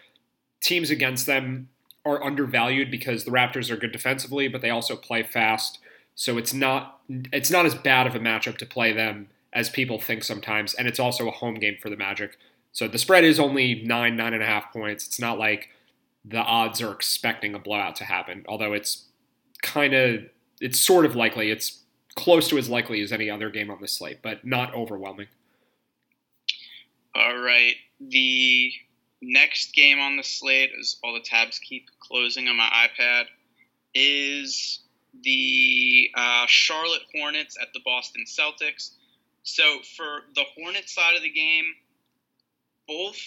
teams 0.61 0.89
against 0.89 1.25
them 1.25 1.69
are 2.05 2.23
undervalued 2.23 2.89
because 2.89 3.23
the 3.23 3.31
Raptors 3.31 3.69
are 3.69 3.77
good 3.77 3.91
defensively, 3.91 4.47
but 4.47 4.61
they 4.61 4.69
also 4.69 4.95
play 4.95 5.23
fast. 5.23 5.79
So 6.15 6.37
it's 6.37 6.53
not 6.53 6.99
it's 7.07 7.51
not 7.51 7.65
as 7.65 7.75
bad 7.75 8.07
of 8.07 8.15
a 8.15 8.19
matchup 8.19 8.57
to 8.57 8.65
play 8.65 8.93
them 8.93 9.29
as 9.53 9.69
people 9.69 9.99
think 9.99 10.23
sometimes, 10.23 10.73
and 10.73 10.87
it's 10.87 10.99
also 10.99 11.27
a 11.27 11.31
home 11.31 11.55
game 11.55 11.77
for 11.81 11.89
the 11.89 11.97
Magic. 11.97 12.37
So 12.71 12.87
the 12.87 12.97
spread 12.97 13.23
is 13.23 13.39
only 13.39 13.83
nine 13.83 14.15
nine 14.15 14.33
and 14.33 14.43
a 14.43 14.45
half 14.45 14.71
points. 14.71 15.07
It's 15.07 15.19
not 15.19 15.39
like 15.39 15.69
the 16.25 16.39
odds 16.39 16.81
are 16.81 16.91
expecting 16.91 17.55
a 17.55 17.59
blowout 17.59 17.95
to 17.97 18.03
happen, 18.03 18.45
although 18.47 18.73
it's 18.73 19.05
kind 19.61 19.93
of 19.93 20.23
it's 20.59 20.79
sort 20.79 21.05
of 21.05 21.15
likely. 21.15 21.51
It's 21.51 21.79
close 22.15 22.47
to 22.49 22.57
as 22.57 22.69
likely 22.69 23.01
as 23.01 23.11
any 23.11 23.29
other 23.29 23.49
game 23.49 23.69
on 23.69 23.79
the 23.81 23.87
slate, 23.87 24.21
but 24.21 24.45
not 24.45 24.73
overwhelming. 24.73 25.27
All 27.15 27.37
right, 27.37 27.75
the 27.99 28.71
next 29.21 29.73
game 29.73 29.99
on 29.99 30.15
the 30.15 30.23
slate, 30.23 30.71
as 30.79 30.97
all 31.03 31.13
the 31.13 31.19
tabs 31.19 31.59
keep 31.59 31.87
closing 31.99 32.47
on 32.47 32.55
my 32.55 32.87
iPad, 32.87 33.25
is 33.93 34.81
the 35.23 36.09
uh, 36.15 36.45
Charlotte 36.47 37.01
Hornets 37.15 37.57
at 37.61 37.69
the 37.73 37.79
Boston 37.83 38.25
Celtics. 38.27 38.91
So 39.43 39.79
for 39.95 40.21
the 40.35 40.43
Hornets 40.55 40.93
side 40.93 41.15
of 41.15 41.23
the 41.23 41.31
game, 41.31 41.65
both 42.87 43.19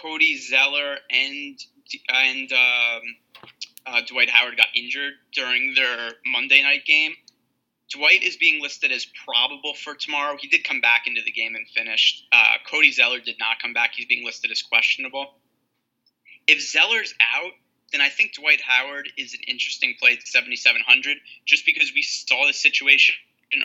Cody 0.00 0.38
Zeller 0.38 0.96
and 1.10 1.58
and 2.08 2.52
um, 2.52 3.02
uh, 3.86 4.00
Dwight 4.06 4.30
Howard 4.30 4.56
got 4.56 4.68
injured 4.74 5.14
during 5.32 5.74
their 5.74 6.12
Monday 6.26 6.62
night 6.62 6.84
game. 6.86 7.14
Dwight 7.94 8.22
is 8.22 8.36
being 8.36 8.62
listed 8.62 8.92
as 8.92 9.06
probable 9.26 9.74
for 9.74 9.94
tomorrow. 9.94 10.36
He 10.38 10.48
did 10.48 10.64
come 10.64 10.80
back 10.80 11.06
into 11.06 11.22
the 11.22 11.32
game 11.32 11.54
and 11.54 11.66
finished. 11.68 12.26
Uh, 12.32 12.54
Cody 12.70 12.92
Zeller 12.92 13.20
did 13.20 13.36
not 13.38 13.60
come 13.60 13.72
back. 13.72 13.92
He's 13.94 14.06
being 14.06 14.24
listed 14.24 14.50
as 14.50 14.62
questionable. 14.62 15.34
If 16.46 16.60
Zeller's 16.60 17.14
out, 17.34 17.52
then 17.92 18.00
I 18.00 18.08
think 18.08 18.34
Dwight 18.34 18.60
Howard 18.60 19.08
is 19.16 19.34
an 19.34 19.40
interesting 19.46 19.94
play 20.00 20.12
at 20.12 20.26
7,700 20.26 21.18
just 21.44 21.66
because 21.66 21.92
we 21.94 22.02
saw 22.02 22.46
the 22.46 22.52
situation 22.52 23.14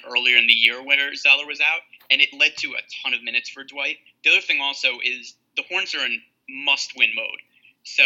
earlier 0.10 0.38
in 0.38 0.48
the 0.48 0.54
year 0.54 0.84
where 0.84 1.16
Zeller 1.16 1.46
was 1.48 1.62
out, 1.62 1.82
and 2.12 2.22
it 2.22 2.30
led 2.38 2.58
to 2.58 2.74
a 2.74 2.82
ton 3.02 3.14
of 3.14 3.24
minutes 3.24 3.50
for 3.50 3.64
Dwight. 3.64 3.98
The 4.24 4.32
other 4.32 4.42
thing 4.42 4.60
also 4.62 5.00
is 5.04 5.36
the 5.56 5.64
Horns 5.70 5.96
are 5.96 6.06
in 6.06 6.22
must 6.50 6.94
win 6.98 7.12
mode. 7.16 7.40
So 7.84 8.04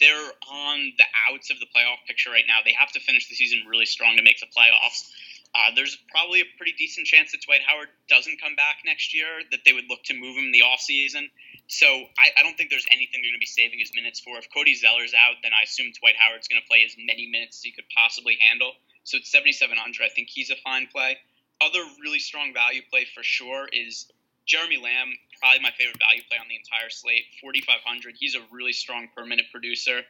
they're 0.00 0.30
on 0.50 0.92
the 0.98 1.04
outs 1.30 1.50
of 1.50 1.58
the 1.60 1.66
playoff 1.66 2.04
picture 2.06 2.30
right 2.30 2.44
now. 2.46 2.58
They 2.64 2.74
have 2.78 2.92
to 2.92 3.00
finish 3.00 3.28
the 3.28 3.34
season 3.34 3.62
really 3.68 3.86
strong 3.86 4.16
to 4.16 4.22
make 4.22 4.40
the 4.40 4.46
playoffs. 4.46 5.10
Uh, 5.56 5.72
there's 5.74 5.96
probably 6.12 6.44
a 6.44 6.48
pretty 6.58 6.76
decent 6.76 7.06
chance 7.06 7.32
that 7.32 7.40
Dwight 7.40 7.64
Howard 7.64 7.88
doesn't 8.12 8.40
come 8.42 8.56
back 8.56 8.84
next 8.84 9.14
year, 9.14 9.40
that 9.50 9.64
they 9.64 9.72
would 9.72 9.88
look 9.88 10.04
to 10.04 10.14
move 10.14 10.36
him 10.36 10.52
in 10.52 10.52
the 10.52 10.60
offseason. 10.60 11.32
So 11.66 11.88
I, 11.88 12.28
I, 12.36 12.42
don't 12.44 12.56
think 12.60 12.68
there's 12.68 12.86
anything 12.92 13.24
they're 13.24 13.32
going 13.32 13.40
to 13.40 13.42
be 13.42 13.48
saving 13.48 13.80
his 13.80 13.90
minutes 13.96 14.20
for. 14.20 14.36
If 14.36 14.52
Cody 14.52 14.74
Zeller's 14.74 15.14
out, 15.16 15.40
then 15.42 15.56
I 15.56 15.64
assume 15.64 15.96
Dwight 15.98 16.14
Howard's 16.20 16.46
going 16.46 16.60
to 16.60 16.68
play 16.68 16.84
as 16.84 16.94
many 17.00 17.26
minutes 17.26 17.58
as 17.58 17.62
he 17.64 17.72
could 17.72 17.88
possibly 17.96 18.36
handle. 18.38 18.76
So 19.04 19.16
at 19.16 19.24
7,700, 19.24 19.80
I 20.04 20.12
think 20.12 20.28
he's 20.28 20.50
a 20.50 20.60
fine 20.60 20.86
play. 20.92 21.16
Other 21.64 21.80
really 22.04 22.20
strong 22.20 22.52
value 22.52 22.82
play 22.92 23.06
for 23.16 23.24
sure 23.24 23.66
is 23.72 24.12
Jeremy 24.44 24.76
Lamb, 24.76 25.16
probably 25.40 25.64
my 25.64 25.72
favorite 25.72 25.98
value 25.98 26.22
play 26.28 26.36
on 26.38 26.46
the 26.52 26.60
entire 26.60 26.90
slate. 26.90 27.24
4,500. 27.40 28.14
He's 28.18 28.36
a 28.36 28.44
really 28.52 28.72
strong 28.72 29.08
per 29.16 29.24
minute 29.24 29.46
producer. 29.50 30.02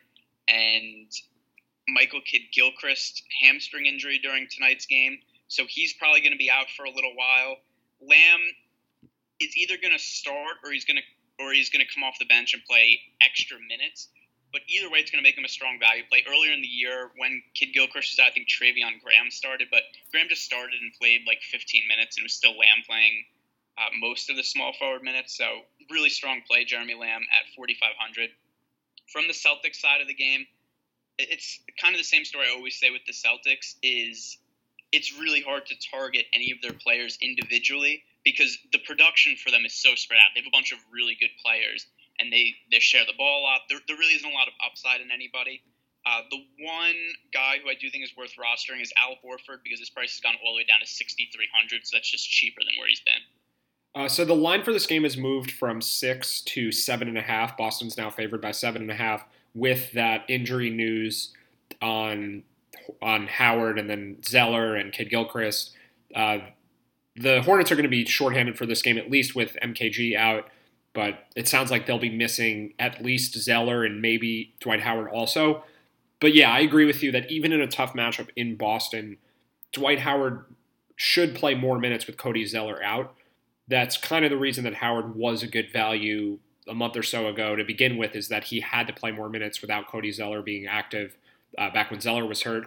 And 0.49 1.09
Michael 1.89 2.21
Kidd 2.21 2.53
Gilchrist 2.53 3.23
hamstring 3.41 3.87
injury 3.87 4.19
during 4.19 4.49
tonight's 4.51 4.87
game. 4.87 5.19
So 5.49 5.65
he's 5.69 5.93
probably 5.93 6.21
going 6.21 6.33
to 6.33 6.39
be 6.39 6.51
out 6.51 6.67
for 6.77 6.85
a 6.85 6.91
little 6.91 7.15
while. 7.15 7.57
Lamb 8.01 8.41
is 9.41 9.57
either 9.57 9.77
going 9.81 9.93
to 9.93 10.03
start 10.03 10.63
or 10.65 10.73
he's 10.73 10.85
going 10.85 10.99
to 10.99 11.03
or 11.39 11.53
he's 11.53 11.69
going 11.69 11.85
to 11.85 11.93
come 11.93 12.03
off 12.03 12.19
the 12.19 12.25
bench 12.25 12.55
and 12.55 12.65
play 12.65 12.99
extra 13.21 13.59
minutes. 13.69 14.09
But 14.53 14.63
either 14.69 14.89
way, 14.89 15.01
it's 15.01 15.11
going 15.11 15.21
to 15.21 15.27
make 15.27 15.37
him 15.37 15.45
a 15.45 15.53
strong 15.53 15.79
value 15.79 16.03
play. 16.09 16.25
Earlier 16.25 16.53
in 16.53 16.63
the 16.63 16.71
year, 16.71 17.11
when 17.19 17.43
Kidd 17.53 17.75
Gilchrist 17.75 18.17
was 18.17 18.19
out, 18.19 18.31
I 18.31 18.33
think 18.33 18.49
Treveon 18.49 19.03
Graham 19.05 19.29
started, 19.29 19.69
but 19.71 19.83
Graham 20.11 20.29
just 20.31 20.45
started 20.45 20.81
and 20.81 20.95
played 20.97 21.23
like 21.27 21.43
15 21.43 21.85
minutes, 21.87 22.17
and 22.17 22.25
was 22.25 22.33
still 22.33 22.57
Lamb 22.57 22.81
playing 22.89 23.27
uh, 23.77 23.93
most 24.01 24.31
of 24.31 24.37
the 24.37 24.43
small 24.43 24.73
forward 24.73 25.03
minutes. 25.03 25.37
So 25.37 25.45
really 25.91 26.09
strong 26.09 26.41
play, 26.49 26.65
Jeremy 26.65 26.95
Lamb 26.95 27.23
at 27.37 27.53
4,500. 27.55 28.31
From 29.13 29.27
the 29.29 29.35
Celtics 29.35 29.77
side 29.77 30.01
of 30.01 30.09
the 30.09 30.15
game, 30.15 30.47
it's 31.19 31.61
kind 31.81 31.95
of 31.95 31.99
the 31.99 32.05
same 32.05 32.25
story 32.25 32.47
I 32.49 32.57
always 32.57 32.77
say 32.77 32.91
with 32.91 33.05
the 33.05 33.13
Celtics 33.13 33.75
is 33.83 34.39
it's 34.93 35.19
really 35.19 35.41
hard 35.41 35.67
to 35.67 35.75
target 35.91 36.27
any 36.33 36.51
of 36.53 36.59
their 36.63 36.73
players 36.73 37.19
individually 37.21 38.03
because 38.25 38.59
the 38.73 38.79
production 38.87 39.37
for 39.37 39.51
them 39.51 39.65
is 39.65 39.75
so 39.75 39.95
spread 39.95 40.19
out. 40.19 40.35
They 40.35 40.41
have 40.41 40.49
a 40.49 40.57
bunch 40.57 40.73
of 40.73 40.79
really 40.93 41.17
good 41.19 41.31
players 41.43 41.87
and 42.19 42.33
they, 42.33 42.55
they 42.71 42.81
share 42.81 43.05
the 43.05 43.13
ball 43.17 43.41
a 43.41 43.43
lot. 43.43 43.61
There, 43.69 43.79
there 43.89 43.97
really 43.97 44.15
isn't 44.15 44.29
a 44.29 44.35
lot 44.35 44.49
of 44.49 44.55
upside 44.65 45.01
in 45.01 45.11
anybody. 45.11 45.63
Uh, 46.07 46.23
the 46.31 46.39
one 46.61 46.95
guy 47.33 47.59
who 47.63 47.69
I 47.69 47.75
do 47.75 47.91
think 47.91 48.05
is 48.05 48.17
worth 48.17 48.33
rostering 48.39 48.81
is 48.81 48.93
Al 48.97 49.17
Horford 49.25 49.59
because 49.65 49.81
his 49.81 49.91
price 49.91 50.13
has 50.13 50.21
gone 50.21 50.35
all 50.45 50.55
the 50.55 50.59
way 50.59 50.65
down 50.65 50.79
to 50.81 50.87
6,300, 50.87 51.81
so 51.85 51.97
that's 51.97 52.11
just 52.11 52.29
cheaper 52.31 52.61
than 52.61 52.79
where 52.79 52.89
he's 52.89 53.01
been. 53.01 53.23
Uh, 53.97 54.09
so 54.09 54.25
the 54.25 54.35
line 54.35 54.63
for 54.63 54.73
this 54.73 54.87
game 54.87 55.03
has 55.03 55.17
moved 55.17 55.51
from 55.51 55.81
six 55.81 56.43
to 56.43 56.71
seven 56.71 57.09
and 57.09 57.19
a 57.19 57.23
half. 57.23 57.57
Boston's 57.57 57.97
now 57.97 58.11
favored 58.11 58.41
by 58.41 58.53
seven 58.53 58.83
and 58.83 58.91
a 58.91 58.95
half 58.95 59.25
with 59.55 59.91
that 59.93 60.25
injury 60.29 60.71
news 60.71 61.33
on 61.83 62.45
on 63.03 63.27
Howard 63.27 63.79
and 63.79 63.89
then 63.89 64.19
Zeller 64.25 64.77
and 64.77 64.93
Kidd 64.93 65.11
Gilchrist. 65.11 65.73
Uh, 66.15 66.39
the 67.17 67.43
Hornets 67.43 67.73
are 67.73 67.77
going 67.77 67.85
to 67.85 67.89
be 67.89 68.05
shorthanded 68.05 68.59
for 68.59 68.67
this 68.67 68.83
game, 68.83 68.99
at 68.99 69.11
least 69.11 69.35
with 69.35 69.57
MKG 69.63 70.17
out. 70.17 70.49
But 70.93 71.27
it 71.35 71.47
sounds 71.47 71.71
like 71.71 71.87
they'll 71.87 71.99
be 71.99 72.15
missing 72.15 72.73
at 72.79 73.05
least 73.05 73.35
Zeller 73.35 73.85
and 73.85 74.01
maybe 74.01 74.55
Dwight 74.61 74.81
Howard 74.81 75.11
also. 75.11 75.63
But 76.21 76.35
yeah, 76.35 76.51
I 76.51 76.61
agree 76.61 76.87
with 76.87 77.03
you 77.03 77.13
that 77.13 77.31
even 77.31 77.53
in 77.53 77.61
a 77.61 77.67
tough 77.67 77.93
matchup 77.93 78.31
in 78.37 78.57
Boston, 78.57 79.19
Dwight 79.73 80.01
Howard 80.01 80.45
should 80.97 81.35
play 81.35 81.55
more 81.55 81.79
minutes 81.79 82.07
with 82.07 82.17
Cody 82.17 82.47
Zeller 82.47 82.83
out. 82.83 83.15
That's 83.69 83.99
kind 83.99 84.25
of 84.25 84.31
the 84.31 84.39
reason 84.39 84.65
that 84.65 84.75
Howard 84.75 85.15
was 85.15 85.43
a 85.43 85.47
good 85.47 85.71
value 85.71 86.39
a 86.67 86.75
month 86.75 86.97
or 86.97 87.03
so 87.03 87.29
ago 87.29 87.55
to 87.55 87.65
begin 87.65 87.99
with, 87.99 88.17
is 88.17 88.29
that 88.29 88.45
he 88.45 88.61
had 88.61 88.87
to 88.87 88.93
play 88.93 89.13
more 89.13 89.29
minutes 89.29 89.61
without 89.61 89.89
Cody 89.89 90.11
Zeller 90.11 90.41
being 90.41 90.67
active 90.67 91.17
uh, 91.59 91.71
back 91.71 91.91
when 91.91 92.01
Zeller 92.01 92.27
was 92.27 92.43
hurt. 92.43 92.65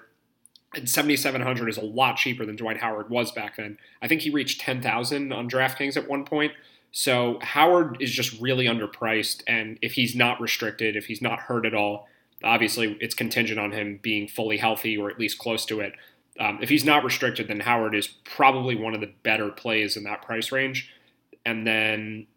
And 0.75 0.88
7700 0.88 1.67
is 1.67 1.77
a 1.77 1.81
lot 1.81 2.17
cheaper 2.17 2.46
than 2.46 2.55
Dwight 2.55 2.77
Howard 2.77 3.10
was 3.10 3.31
back 3.31 3.58
then. 3.58 3.77
I 4.01 4.08
think 4.08 4.22
he 4.22 4.29
reached 4.29 4.62
10,000 4.62 5.34
on 5.34 5.50
DraftKings 5.50 5.98
at 5.98 6.08
one 6.08 6.25
point. 6.25 6.51
So 6.91 7.39
Howard 7.41 7.98
is 8.00 8.12
just 8.12 8.39
really 8.39 8.65
underpriced. 8.65 9.41
And 9.48 9.79
if 9.81 9.93
he's 9.93 10.15
not 10.15 10.39
restricted, 10.39 10.96
if 10.96 11.05
he's 11.05 11.22
not 11.22 11.39
hurt 11.39 11.65
at 11.65 11.74
all, 11.74 12.08
Obviously, 12.43 12.98
it's 13.01 13.15
contingent 13.15 13.60
on 13.60 13.72
him 13.72 14.00
being 14.01 14.27
fully 14.27 14.58
healthy 14.58 14.98
or 14.98 15.10
at 15.10 15.19
least 15.19 15.38
close 15.38 15.65
to 15.65 15.81
it. 15.81 15.93
Um, 16.39 16.60
if 16.62 16.69
he's 16.69 16.86
not 16.86 17.03
restricted, 17.03 17.50
then 17.50 17.60
Howard 17.60 17.93
is 17.93 18.08
probably 18.08 18.75
one 18.75 18.93
of 18.93 19.01
the 19.01 19.12
better 19.24 19.50
plays 19.50 19.98
in 19.98 20.03
that 20.03 20.22
price 20.22 20.51
range. 20.51 20.89
And 21.46 21.67
then, 21.67 22.27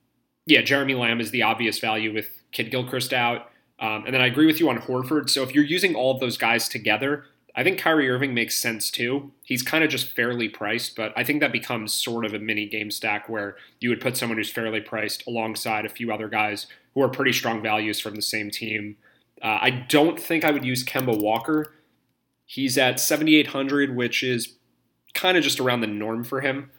yeah, 0.44 0.62
Jeremy 0.62 0.94
Lamb 0.94 1.20
is 1.20 1.30
the 1.30 1.42
obvious 1.42 1.78
value 1.78 2.12
with 2.12 2.42
Kidd 2.50 2.72
Gilchrist 2.72 3.12
out. 3.12 3.48
Um, 3.82 4.04
and 4.06 4.14
then 4.14 4.22
I 4.22 4.26
agree 4.26 4.46
with 4.46 4.60
you 4.60 4.70
on 4.70 4.78
Horford. 4.78 5.28
So 5.28 5.42
if 5.42 5.54
you're 5.54 5.64
using 5.64 5.96
all 5.96 6.14
of 6.14 6.20
those 6.20 6.38
guys 6.38 6.68
together, 6.68 7.24
I 7.56 7.64
think 7.64 7.78
Kyrie 7.78 8.08
Irving 8.08 8.32
makes 8.32 8.54
sense 8.54 8.92
too. 8.92 9.32
He's 9.42 9.62
kind 9.62 9.82
of 9.82 9.90
just 9.90 10.14
fairly 10.14 10.48
priced, 10.48 10.94
but 10.94 11.12
I 11.16 11.24
think 11.24 11.40
that 11.40 11.52
becomes 11.52 11.92
sort 11.92 12.24
of 12.24 12.32
a 12.32 12.38
mini 12.38 12.66
game 12.66 12.92
stack 12.92 13.28
where 13.28 13.56
you 13.80 13.90
would 13.90 14.00
put 14.00 14.16
someone 14.16 14.38
who's 14.38 14.52
fairly 14.52 14.80
priced 14.80 15.26
alongside 15.26 15.84
a 15.84 15.90
few 15.90 16.12
other 16.12 16.28
guys 16.28 16.68
who 16.94 17.02
are 17.02 17.08
pretty 17.08 17.32
strong 17.32 17.60
values 17.60 17.98
from 17.98 18.14
the 18.14 18.22
same 18.22 18.50
team. 18.52 18.96
Uh, 19.42 19.58
I 19.60 19.70
don't 19.70 20.18
think 20.18 20.44
I 20.44 20.52
would 20.52 20.64
use 20.64 20.84
Kemba 20.84 21.20
Walker. 21.20 21.74
He's 22.46 22.78
at 22.78 23.00
7,800, 23.00 23.96
which 23.96 24.22
is 24.22 24.54
kind 25.12 25.36
of 25.36 25.42
just 25.42 25.58
around 25.58 25.80
the 25.80 25.88
norm 25.88 26.22
for 26.22 26.40
him. 26.40 26.70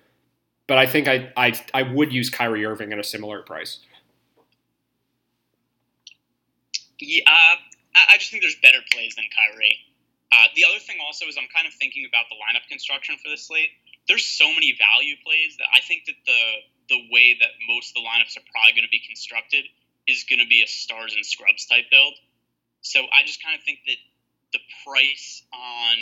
But 0.68 0.78
I 0.78 0.86
think 0.86 1.10
I, 1.10 1.34
I, 1.36 1.54
I 1.74 1.84
would 1.84 2.14
use 2.14 2.30
Kyrie 2.30 2.66
Irving 2.66 2.94
at 2.94 3.00
a 3.00 3.04
similar 3.04 3.42
price. 3.42 3.80
Yeah, 7.04 7.28
uh, 7.28 7.60
I 7.94 8.16
just 8.18 8.32
think 8.32 8.44
there's 8.44 8.60
better 8.64 8.80
plays 8.92 9.16
than 9.20 9.28
Kyrie. 9.28 9.76
Uh, 10.32 10.48
the 10.56 10.64
other 10.66 10.80
thing 10.80 10.98
also 11.04 11.28
is 11.28 11.36
I'm 11.36 11.52
kind 11.52 11.68
of 11.68 11.74
thinking 11.76 12.08
about 12.08 12.32
the 12.32 12.40
lineup 12.40 12.66
construction 12.72 13.20
for 13.20 13.30
this 13.30 13.46
slate. 13.52 13.70
There's 14.08 14.26
so 14.26 14.48
many 14.48 14.72
value 14.74 15.20
plays 15.20 15.60
that 15.60 15.68
I 15.68 15.84
think 15.84 16.08
that 16.08 16.16
the 16.26 16.44
the 16.90 17.00
way 17.12 17.36
that 17.40 17.52
most 17.68 17.92
of 17.92 17.96
the 18.00 18.06
lineups 18.08 18.36
are 18.36 18.46
probably 18.52 18.76
going 18.76 18.88
to 18.88 18.92
be 18.92 19.00
constructed 19.04 19.64
is 20.08 20.26
going 20.28 20.40
to 20.40 20.48
be 20.48 20.64
a 20.64 20.68
stars 20.68 21.16
and 21.16 21.26
scrubs 21.26 21.66
type 21.66 21.88
build. 21.92 22.16
So 22.82 23.00
I 23.00 23.24
just 23.26 23.44
kind 23.44 23.56
of 23.56 23.64
think 23.64 23.80
that 23.88 24.00
the 24.52 24.60
price 24.84 25.44
on 25.54 25.96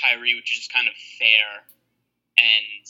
Kyrie, 0.00 0.34
which 0.34 0.52
is 0.52 0.64
just 0.64 0.72
kind 0.72 0.88
of 0.88 0.94
fair, 1.20 1.64
and 2.40 2.84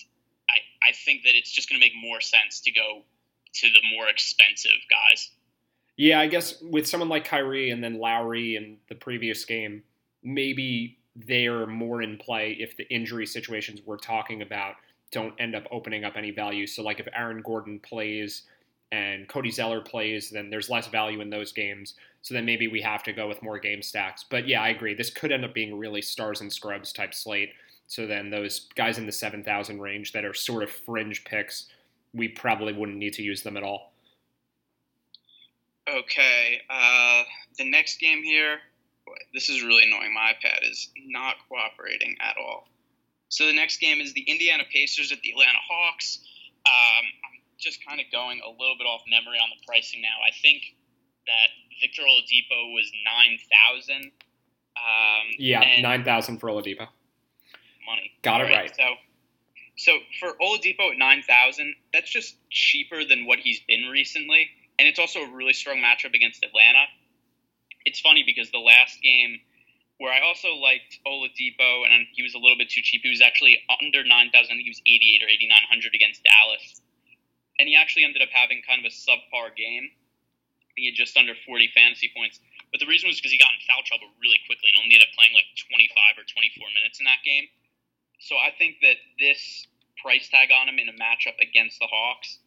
I, 0.47 0.91
I 0.91 0.93
think 0.95 1.25
that 1.25 1.35
it's 1.35 1.51
just 1.51 1.69
going 1.69 1.81
to 1.81 1.85
make 1.85 1.99
more 1.99 2.21
sense 2.21 2.61
to 2.63 2.71
go 2.71 3.03
to 3.03 3.67
the 3.71 3.83
more 3.91 4.07
expensive 4.09 4.79
guys. 4.91 5.31
Yeah, 5.97 6.21
I 6.21 6.27
guess 6.27 6.61
with 6.61 6.87
someone 6.87 7.09
like 7.09 7.25
Kyrie 7.25 7.71
and 7.71 7.83
then 7.83 7.99
Lowry 7.99 8.57
in 8.57 8.77
the 8.89 8.95
previous 8.95 9.45
game, 9.45 9.83
maybe 10.23 10.99
they're 11.15 11.67
more 11.67 12.03
in 12.03 12.19
play 12.19 12.57
if 12.61 12.77
the 12.77 12.89
injury 12.93 13.27
situations 13.27 13.81
we're 13.85 13.97
talking 13.97 14.43
about 14.43 14.75
don't 15.11 15.35
end 15.39 15.55
up 15.55 15.65
opening 15.71 16.05
up 16.05 16.17
any 16.17 16.31
value. 16.31 16.67
So, 16.67 16.83
like 16.83 17.01
if 17.01 17.09
Aaron 17.15 17.41
Gordon 17.41 17.79
plays 17.81 18.43
and 18.93 19.29
Cody 19.29 19.51
Zeller 19.51 19.81
plays, 19.81 20.31
then 20.31 20.51
there's 20.51 20.71
less 20.71 20.87
value 20.87 21.21
in 21.21 21.31
those 21.31 21.53
games. 21.53 21.95
So 22.23 22.35
then 22.35 22.45
maybe 22.45 22.69
we 22.69 22.81
have 22.83 23.03
to 23.05 23.13
go 23.13 23.29
with 23.29 23.43
more 23.43 23.59
game 23.59 23.83
stacks. 23.83 24.25
But 24.29 24.47
yeah, 24.47 24.63
I 24.63 24.69
agree. 24.69 24.95
This 24.95 25.11
could 25.11 25.33
end 25.33 25.45
up 25.45 25.55
being 25.55 25.79
really 25.79 26.03
stars 26.03 26.41
and 26.41 26.53
scrubs 26.53 26.93
type 26.93 27.15
slate. 27.15 27.53
So 27.89 28.07
then 28.07 28.31
those 28.31 28.69
guys 28.75 28.99
in 28.99 29.07
the 29.07 29.13
7,000 29.13 29.81
range 29.81 30.13
that 30.13 30.25
are 30.25 30.35
sort 30.35 30.63
of 30.63 30.71
fringe 30.71 31.25
picks, 31.25 31.67
we 32.15 32.29
probably 32.29 32.73
wouldn't 32.73 32.99
need 32.99 33.13
to 33.15 33.23
use 33.23 33.43
them 33.43 33.57
at 33.57 33.63
all. 33.63 33.93
Okay. 35.89 36.61
Uh, 36.69 37.23
the 37.59 37.71
next 37.71 37.99
game 37.99 38.23
here, 38.23 38.59
boy, 39.07 39.15
this 39.33 39.49
is 39.49 39.63
really 39.63 39.85
annoying. 39.85 40.13
My 40.15 40.33
iPad 40.33 40.69
is 40.71 40.91
not 41.07 41.37
cooperating 41.49 42.17
at 42.21 42.37
all. 42.39 42.69
So 43.29 43.47
the 43.47 43.53
next 43.55 43.79
game 43.79 44.01
is 44.01 44.13
the 44.13 44.23
Indiana 44.23 44.65
Pacers 44.73 45.13
at 45.13 45.21
the 45.23 45.31
Atlanta 45.31 45.59
Hawks. 45.69 46.21
Um, 46.67 47.05
I'm 47.25 47.41
just 47.59 47.85
kind 47.87 48.01
of 48.01 48.07
going 48.13 48.41
a 48.45 48.51
little 48.51 48.77
bit 48.79 48.85
off 48.85 49.03
memory 49.09 49.39
on 49.39 49.49
the 49.51 49.65
pricing 49.67 50.01
now. 50.03 50.17
I 50.27 50.31
think 50.43 50.63
that 51.27 51.49
Victor 51.81 52.03
Oladipo 52.03 52.73
was 52.73 52.91
nine 53.05 53.39
thousand. 53.51 54.13
Um, 54.77 55.27
yeah, 55.39 55.81
nine 55.81 56.05
thousand 56.05 56.39
for 56.39 56.49
Oladipo. 56.49 56.87
Money. 57.87 58.13
Got 58.23 58.43
it 58.43 58.45
right. 58.45 58.75
So, 58.75 58.95
so 59.77 59.99
for 60.21 60.35
Oladipo 60.41 60.93
at 60.93 60.99
nine 60.99 61.23
thousand, 61.23 61.75
that's 61.93 62.11
just 62.11 62.37
cheaper 62.51 63.05
than 63.05 63.27
what 63.27 63.39
he's 63.39 63.61
been 63.67 63.89
recently, 63.91 64.49
and 64.79 64.89
it's 64.89 64.99
also 64.99 65.21
a 65.21 65.31
really 65.33 65.53
strong 65.53 65.79
matchup 65.79 66.15
against 66.15 66.45
Atlanta. 66.45 66.85
It's 67.85 68.01
funny 68.01 68.25
because 68.27 68.51
the 68.51 68.59
last 68.59 69.01
game 69.03 69.41
where 69.99 70.13
I 70.13 70.21
also 70.21 70.55
liked 70.57 71.01
Oladipo, 71.07 71.89
and 71.89 72.07
he 72.13 72.23
was 72.23 72.35
a 72.35 72.39
little 72.39 72.59
bit 72.59 72.69
too 72.69 72.83
cheap. 72.83 73.01
He 73.03 73.09
was 73.09 73.23
actually 73.23 73.59
under 73.81 74.05
nine 74.05 74.31
thousand. 74.31 74.53
I 74.53 74.61
think 74.61 74.69
he 74.69 74.75
was 74.75 74.83
eighty-eight 74.85 75.23
or 75.25 75.29
eighty-nine 75.29 75.67
hundred 75.71 75.95
against 75.95 76.21
Dallas, 76.25 76.81
and 77.59 77.69
he 77.69 77.77
actually 77.77 78.05
ended 78.05 78.21
up 78.21 78.29
having 78.33 78.61
kind 78.67 78.85
of 78.85 78.87
a 78.89 78.95
subpar 78.95 79.57
game 79.57 79.89
he 80.77 80.85
had 80.87 80.95
just 80.95 81.17
under 81.17 81.33
40 81.35 81.73
fantasy 81.73 82.13
points. 82.13 82.39
But 82.71 82.85
the 82.85 82.87
reason 82.87 83.09
was 83.09 83.17
because 83.17 83.33
he 83.33 83.41
got 83.41 83.51
in 83.57 83.65
foul 83.65 83.83
trouble 83.83 84.13
really 84.21 84.39
quickly 84.45 84.69
and 84.71 84.77
only 84.77 84.93
ended 84.93 85.09
up 85.09 85.17
playing 85.17 85.33
like 85.33 85.49
25 85.57 86.21
or 86.21 86.25
24 86.29 86.69
minutes 86.77 87.01
in 87.01 87.09
that 87.09 87.25
game. 87.25 87.49
So 88.21 88.37
I 88.37 88.53
think 88.53 88.85
that 88.85 89.01
this 89.17 89.67
price 89.97 90.29
tag 90.29 90.53
on 90.53 90.69
him 90.69 90.77
in 90.77 90.93
a 90.93 90.97
matchup 90.97 91.41
against 91.41 91.81
the 91.81 91.89
Hawks, 91.89 92.39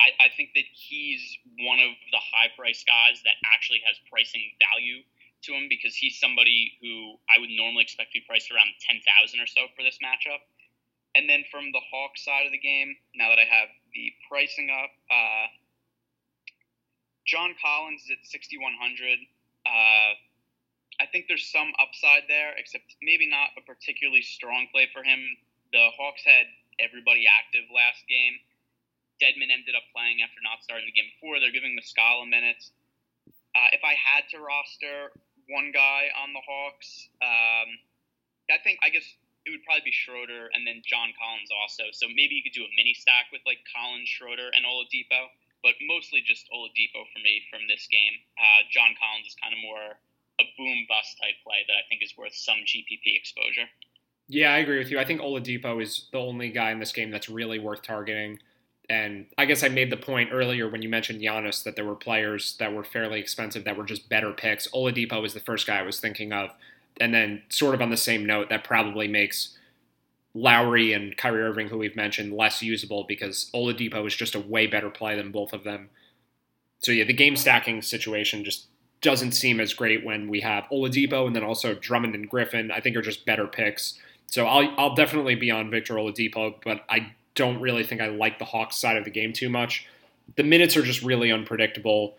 I, 0.00 0.26
I 0.26 0.28
think 0.32 0.56
that 0.56 0.64
he's 0.72 1.20
one 1.60 1.78
of 1.78 1.92
the 2.10 2.22
high 2.32 2.48
price 2.56 2.80
guys 2.88 3.20
that 3.28 3.36
actually 3.52 3.84
has 3.84 4.00
pricing 4.08 4.42
value 4.56 5.04
to 5.44 5.52
him 5.52 5.68
because 5.68 5.94
he's 5.94 6.16
somebody 6.16 6.72
who 6.80 7.20
I 7.28 7.40
would 7.40 7.52
normally 7.52 7.84
expect 7.84 8.12
to 8.12 8.20
be 8.20 8.24
priced 8.24 8.48
around 8.48 8.72
10,000 8.80 9.04
or 9.40 9.48
so 9.48 9.68
for 9.76 9.84
this 9.84 10.00
matchup. 10.00 10.40
And 11.14 11.28
then 11.28 11.44
from 11.50 11.72
the 11.72 11.82
Hawks 11.90 12.24
side 12.24 12.46
of 12.46 12.52
the 12.52 12.60
game, 12.60 12.96
now 13.16 13.28
that 13.28 13.40
I 13.40 13.48
have 13.48 13.68
the 13.92 14.12
pricing 14.28 14.70
up, 14.70 14.92
uh, 15.10 15.46
John 17.26 17.54
Collins 17.60 18.06
is 18.08 18.16
at 18.16 18.22
6,100. 18.24 18.62
Uh, 19.66 20.12
I 21.00 21.06
think 21.10 21.26
there's 21.26 21.48
some 21.50 21.72
upside 21.80 22.28
there, 22.28 22.52
except 22.56 22.96
maybe 23.02 23.26
not 23.26 23.56
a 23.56 23.62
particularly 23.64 24.22
strong 24.22 24.68
play 24.70 24.88
for 24.92 25.02
him. 25.02 25.18
The 25.72 25.90
Hawks 25.96 26.22
had 26.24 26.46
everybody 26.78 27.26
active 27.26 27.66
last 27.72 28.04
game. 28.06 28.38
Dedmon 29.20 29.52
ended 29.52 29.76
up 29.76 29.84
playing 29.94 30.24
after 30.24 30.40
not 30.42 30.64
starting 30.64 30.88
the 30.88 30.96
game 30.96 31.12
before. 31.14 31.38
They're 31.38 31.54
giving 31.54 31.76
Muscala 31.76 32.26
minutes. 32.26 32.72
Uh, 33.54 33.70
if 33.76 33.84
I 33.84 33.94
had 33.94 34.26
to 34.32 34.40
roster 34.40 35.12
one 35.52 35.70
guy 35.70 36.08
on 36.16 36.32
the 36.32 36.42
Hawks, 36.42 37.08
um, 37.20 37.68
I 38.48 38.58
think 38.64 38.80
I 38.82 38.90
guess 38.90 39.06
it 39.44 39.50
would 39.50 39.64
probably 39.64 39.90
be 39.90 39.94
Schroeder 39.94 40.50
and 40.52 40.66
then 40.66 40.82
John 40.86 41.12
Collins 41.18 41.50
also. 41.52 41.90
So 41.92 42.08
maybe 42.08 42.38
you 42.38 42.42
could 42.42 42.56
do 42.56 42.64
a 42.64 42.72
mini 42.76 42.94
stack 42.94 43.28
with 43.30 43.42
like 43.44 43.60
Collins, 43.68 44.08
Schroeder, 44.08 44.50
and 44.52 44.64
Oladipo 44.64 45.30
but 45.62 45.74
mostly 45.84 46.22
just 46.24 46.48
Oladipo 46.52 47.04
for 47.12 47.20
me 47.20 47.42
from 47.50 47.60
this 47.68 47.86
game. 47.90 48.16
Uh, 48.36 48.64
John 48.72 48.96
Collins 48.96 49.28
is 49.28 49.36
kind 49.40 49.52
of 49.52 49.60
more 49.60 49.96
a 50.40 50.44
boom 50.56 50.86
bust 50.88 51.20
type 51.20 51.36
play 51.44 51.64
that 51.68 51.76
I 51.76 51.84
think 51.88 52.02
is 52.02 52.16
worth 52.16 52.34
some 52.34 52.64
GPP 52.64 53.16
exposure. 53.16 53.68
Yeah, 54.28 54.54
I 54.54 54.58
agree 54.58 54.78
with 54.78 54.90
you. 54.90 54.98
I 54.98 55.04
think 55.04 55.20
Oladipo 55.20 55.82
is 55.82 56.08
the 56.12 56.18
only 56.18 56.48
guy 56.50 56.70
in 56.70 56.78
this 56.78 56.92
game 56.92 57.10
that's 57.10 57.28
really 57.28 57.58
worth 57.58 57.82
targeting. 57.82 58.38
And 58.90 59.26
I 59.38 59.44
guess 59.44 59.62
I 59.62 59.68
made 59.68 59.90
the 59.90 59.96
point 59.96 60.30
earlier 60.32 60.68
when 60.68 60.82
you 60.82 60.88
mentioned 60.88 61.20
Giannis 61.20 61.62
that 61.62 61.76
there 61.76 61.84
were 61.84 61.94
players 61.94 62.56
that 62.58 62.74
were 62.74 62.82
fairly 62.82 63.20
expensive 63.20 63.62
that 63.62 63.76
were 63.76 63.84
just 63.84 64.08
better 64.08 64.32
picks. 64.32 64.66
Oladipo 64.74 65.22
was 65.22 65.32
the 65.32 65.38
first 65.38 65.64
guy 65.64 65.78
I 65.78 65.82
was 65.82 66.00
thinking 66.00 66.32
of. 66.32 66.50
And 67.00 67.14
then, 67.14 67.42
sort 67.48 67.76
of 67.76 67.80
on 67.80 67.90
the 67.90 67.96
same 67.96 68.26
note, 68.26 68.48
that 68.48 68.64
probably 68.64 69.06
makes 69.06 69.56
Lowry 70.34 70.92
and 70.92 71.16
Kyrie 71.16 71.40
Irving, 71.40 71.68
who 71.68 71.78
we've 71.78 71.94
mentioned, 71.94 72.32
less 72.32 72.62
usable 72.62 73.04
because 73.04 73.48
Oladipo 73.54 74.04
is 74.08 74.16
just 74.16 74.34
a 74.34 74.40
way 74.40 74.66
better 74.66 74.90
play 74.90 75.14
than 75.14 75.30
both 75.30 75.52
of 75.52 75.62
them. 75.62 75.90
So 76.80 76.90
yeah, 76.90 77.04
the 77.04 77.12
game 77.12 77.36
stacking 77.36 77.82
situation 77.82 78.44
just 78.44 78.66
doesn't 79.02 79.32
seem 79.32 79.60
as 79.60 79.72
great 79.72 80.04
when 80.04 80.28
we 80.28 80.40
have 80.40 80.64
Oladipo 80.72 81.28
and 81.28 81.36
then 81.36 81.44
also 81.44 81.74
Drummond 81.74 82.16
and 82.16 82.28
Griffin. 82.28 82.72
I 82.72 82.80
think 82.80 82.96
are 82.96 83.02
just 83.02 83.24
better 83.24 83.46
picks. 83.46 84.00
So 84.26 84.46
I'll 84.46 84.74
I'll 84.76 84.94
definitely 84.96 85.36
be 85.36 85.52
on 85.52 85.70
Victor 85.70 85.94
Oladipo, 85.94 86.56
but 86.64 86.84
I 86.88 87.12
don't 87.34 87.60
really 87.60 87.84
think 87.84 88.00
I 88.00 88.08
like 88.08 88.38
the 88.38 88.44
Hawks 88.44 88.76
side 88.76 88.96
of 88.96 89.04
the 89.04 89.10
game 89.10 89.32
too 89.32 89.48
much. 89.48 89.86
The 90.36 90.42
minutes 90.42 90.76
are 90.76 90.82
just 90.82 91.02
really 91.02 91.32
unpredictable, 91.32 92.16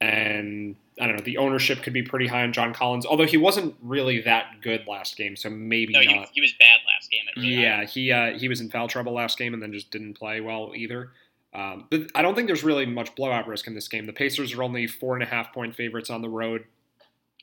and 0.00 0.76
I 1.00 1.06
don't 1.06 1.16
know. 1.16 1.22
The 1.22 1.38
ownership 1.38 1.82
could 1.82 1.92
be 1.92 2.02
pretty 2.02 2.26
high 2.26 2.42
on 2.42 2.52
John 2.52 2.74
Collins, 2.74 3.06
although 3.06 3.26
he 3.26 3.36
wasn't 3.36 3.74
really 3.82 4.20
that 4.22 4.60
good 4.60 4.86
last 4.86 5.16
game, 5.16 5.36
so 5.36 5.48
maybe 5.48 5.92
no, 5.92 6.00
not. 6.00 6.28
He, 6.28 6.34
he 6.34 6.40
was 6.40 6.52
bad 6.58 6.78
last 6.86 7.10
game. 7.10 7.20
Really 7.36 7.62
yeah, 7.62 7.84
he 7.84 8.12
uh, 8.12 8.38
he 8.38 8.48
was 8.48 8.60
in 8.60 8.70
foul 8.70 8.88
trouble 8.88 9.12
last 9.12 9.38
game 9.38 9.54
and 9.54 9.62
then 9.62 9.72
just 9.72 9.90
didn't 9.90 10.14
play 10.14 10.40
well 10.40 10.72
either. 10.74 11.10
Um, 11.52 11.86
but 11.90 12.02
I 12.14 12.22
don't 12.22 12.34
think 12.34 12.46
there's 12.46 12.62
really 12.62 12.86
much 12.86 13.14
blowout 13.16 13.48
risk 13.48 13.66
in 13.66 13.74
this 13.74 13.88
game. 13.88 14.06
The 14.06 14.12
Pacers 14.12 14.52
are 14.52 14.62
only 14.62 14.86
four 14.86 15.14
and 15.14 15.22
a 15.22 15.26
half 15.26 15.52
point 15.52 15.74
favorites 15.74 16.10
on 16.10 16.22
the 16.22 16.28
road, 16.28 16.64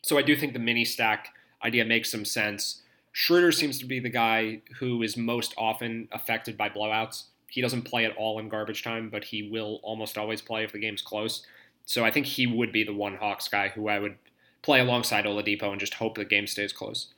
so 0.01 0.17
I 0.17 0.21
do 0.21 0.35
think 0.35 0.53
the 0.53 0.59
mini 0.59 0.85
stack 0.85 1.29
idea 1.63 1.83
makes 1.83 2.11
some 2.11 2.25
sense. 2.25 2.83
Schroeder 3.17 3.51
seems 3.51 3.79
to 3.79 3.89
be 3.89 3.97
the 3.97 4.13
guy 4.13 4.61
who 4.77 5.01
is 5.01 5.17
most 5.17 5.57
often 5.57 6.07
affected 6.13 6.53
by 6.53 6.69
blowouts. 6.69 7.33
He 7.49 7.65
doesn't 7.65 7.89
play 7.89 8.05
at 8.05 8.13
all 8.13 8.37
in 8.37 8.45
garbage 8.45 8.85
time, 8.85 9.09
but 9.09 9.33
he 9.33 9.49
will 9.49 9.81
almost 9.81 10.21
always 10.21 10.37
play 10.39 10.61
if 10.61 10.69
the 10.69 10.77
game's 10.77 11.01
close. 11.01 11.41
So 11.89 12.05
I 12.05 12.13
think 12.13 12.29
he 12.29 12.45
would 12.45 12.69
be 12.69 12.85
the 12.85 12.93
one 12.93 13.17
Hawks 13.17 13.49
guy 13.49 13.73
who 13.73 13.89
I 13.89 13.97
would 13.97 14.21
play 14.61 14.85
alongside 14.85 15.25
Oladipo 15.25 15.65
and 15.65 15.81
just 15.81 15.97
hope 15.97 16.13
the 16.13 16.29
game 16.29 16.45
stays 16.45 16.69
close. 16.69 17.09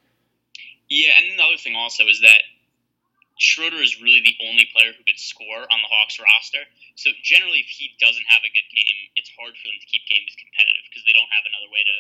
Yeah, 0.88 1.20
and 1.20 1.38
the 1.38 1.44
other 1.44 1.60
thing 1.60 1.76
also 1.76 2.08
is 2.08 2.24
that 2.24 2.48
Schroeder 3.36 3.84
is 3.84 4.00
really 4.00 4.24
the 4.24 4.40
only 4.48 4.72
player 4.72 4.96
who 4.96 5.04
could 5.04 5.20
score 5.20 5.68
on 5.68 5.80
the 5.84 5.92
Hawks 5.92 6.16
roster. 6.16 6.64
So 6.96 7.12
generally, 7.28 7.60
if 7.60 7.68
he 7.68 7.92
doesn't 8.00 8.32
have 8.32 8.48
a 8.48 8.56
good 8.56 8.72
game, 8.72 9.00
it's 9.20 9.36
hard 9.36 9.52
for 9.52 9.68
them 9.68 9.76
to 9.76 9.88
keep 9.92 10.08
games 10.08 10.32
competitive 10.40 10.88
because 10.88 11.04
they 11.04 11.12
don't 11.12 11.36
have 11.36 11.44
another 11.44 11.68
way 11.68 11.84
to 11.84 11.96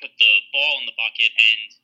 put 0.00 0.16
the 0.16 0.32
ball 0.56 0.80
in 0.80 0.88
the 0.88 0.96
bucket 0.96 1.36
and 1.36 1.81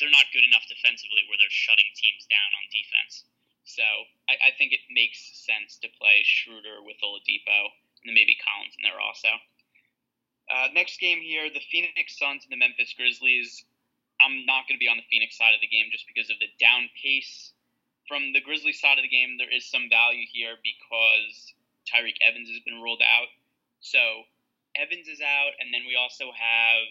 they're 0.00 0.12
not 0.12 0.32
good 0.32 0.48
enough 0.48 0.64
defensively 0.66 1.22
where 1.28 1.36
they're 1.36 1.52
shutting 1.52 1.86
teams 1.94 2.24
down 2.26 2.50
on 2.56 2.64
defense. 2.72 3.28
So 3.68 3.86
I, 4.26 4.50
I 4.50 4.56
think 4.56 4.72
it 4.72 4.82
makes 4.90 5.20
sense 5.46 5.78
to 5.84 5.88
play 6.00 6.24
Schroeder 6.24 6.82
with 6.82 6.98
Oladipo 7.04 7.70
and 8.02 8.08
then 8.08 8.16
maybe 8.16 8.40
Collins 8.40 8.74
in 8.74 8.82
there 8.82 8.98
also. 8.98 9.30
Uh, 10.50 10.66
next 10.74 10.98
game 10.98 11.20
here, 11.22 11.46
the 11.46 11.62
Phoenix 11.70 12.18
Suns 12.18 12.42
and 12.42 12.50
the 12.50 12.58
Memphis 12.58 12.96
Grizzlies. 12.96 13.62
I'm 14.18 14.44
not 14.44 14.66
going 14.66 14.76
to 14.76 14.82
be 14.82 14.90
on 14.90 14.98
the 14.98 15.06
Phoenix 15.06 15.38
side 15.38 15.54
of 15.54 15.62
the 15.62 15.70
game 15.70 15.92
just 15.94 16.08
because 16.10 16.28
of 16.28 16.42
the 16.42 16.50
down 16.58 16.90
pace. 16.98 17.52
From 18.08 18.34
the 18.34 18.42
Grizzlies 18.42 18.82
side 18.82 18.98
of 18.98 19.06
the 19.06 19.12
game, 19.12 19.38
there 19.38 19.52
is 19.52 19.70
some 19.70 19.86
value 19.86 20.26
here 20.26 20.58
because 20.58 21.54
Tyreke 21.86 22.18
Evans 22.18 22.50
has 22.50 22.58
been 22.66 22.82
ruled 22.82 23.04
out. 23.04 23.30
So 23.78 24.26
Evans 24.74 25.06
is 25.06 25.22
out, 25.22 25.54
and 25.62 25.70
then 25.70 25.86
we 25.86 25.94
also 25.94 26.34
have 26.34 26.82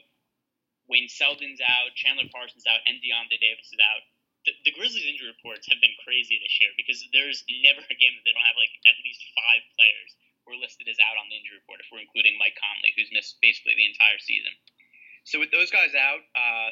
Wayne 0.89 1.07
Selden's 1.07 1.61
out, 1.61 1.93
Chandler 1.93 2.25
Parsons 2.33 2.65
out, 2.65 2.81
and 2.89 2.97
Deyonta 2.97 3.37
Davis 3.37 3.69
is 3.69 3.77
out. 3.77 4.01
The, 4.47 4.57
the, 4.65 4.73
Grizzlies 4.73 5.05
injury 5.05 5.29
reports 5.29 5.69
have 5.69 5.77
been 5.83 5.93
crazy 6.01 6.41
this 6.41 6.57
year 6.57 6.73
because 6.73 6.97
there's 7.13 7.45
never 7.61 7.85
a 7.85 7.97
game 7.99 8.15
that 8.17 8.25
they 8.25 8.33
don't 8.33 8.49
have 8.49 8.57
like 8.57 8.73
at 8.87 8.97
least 9.05 9.21
five 9.37 9.61
players 9.77 10.09
who 10.41 10.55
are 10.55 10.59
listed 10.59 10.89
as 10.89 10.97
out 11.03 11.19
on 11.19 11.29
the 11.29 11.37
injury 11.37 11.61
report. 11.61 11.83
If 11.83 11.91
we're 11.93 12.01
including 12.01 12.39
Mike 12.41 12.57
Conley, 12.57 12.95
who's 12.97 13.11
missed 13.13 13.37
basically 13.43 13.77
the 13.77 13.85
entire 13.85 14.17
season. 14.17 14.55
So 15.27 15.37
with 15.37 15.51
those 15.53 15.69
guys 15.69 15.93
out, 15.93 16.23
uh, 16.33 16.71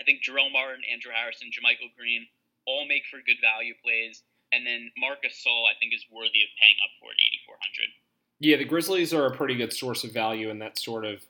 I 0.00 0.02
think 0.02 0.24
Jarell 0.24 0.50
Martin, 0.50 0.82
Andrew 0.88 1.12
Harrison, 1.14 1.52
JaMychal 1.52 1.94
Green 1.94 2.26
all 2.66 2.88
make 2.88 3.04
for 3.12 3.20
good 3.22 3.38
value 3.44 3.76
plays, 3.84 4.24
and 4.50 4.66
then 4.66 4.90
Marcus 4.98 5.36
Gasol 5.36 5.68
I 5.68 5.76
think 5.78 5.94
is 5.94 6.02
worthy 6.10 6.42
of 6.42 6.50
paying 6.58 6.80
up 6.82 6.90
for 6.98 7.12
at 7.12 7.20
8,400. 7.46 7.92
Yeah, 8.40 8.56
the 8.56 8.64
Grizzlies 8.64 9.12
are 9.12 9.28
a 9.28 9.36
pretty 9.36 9.54
good 9.54 9.72
source 9.72 10.02
of 10.02 10.12
value 10.12 10.48
in 10.48 10.58
that 10.58 10.80
sort 10.80 11.04
of 11.04 11.22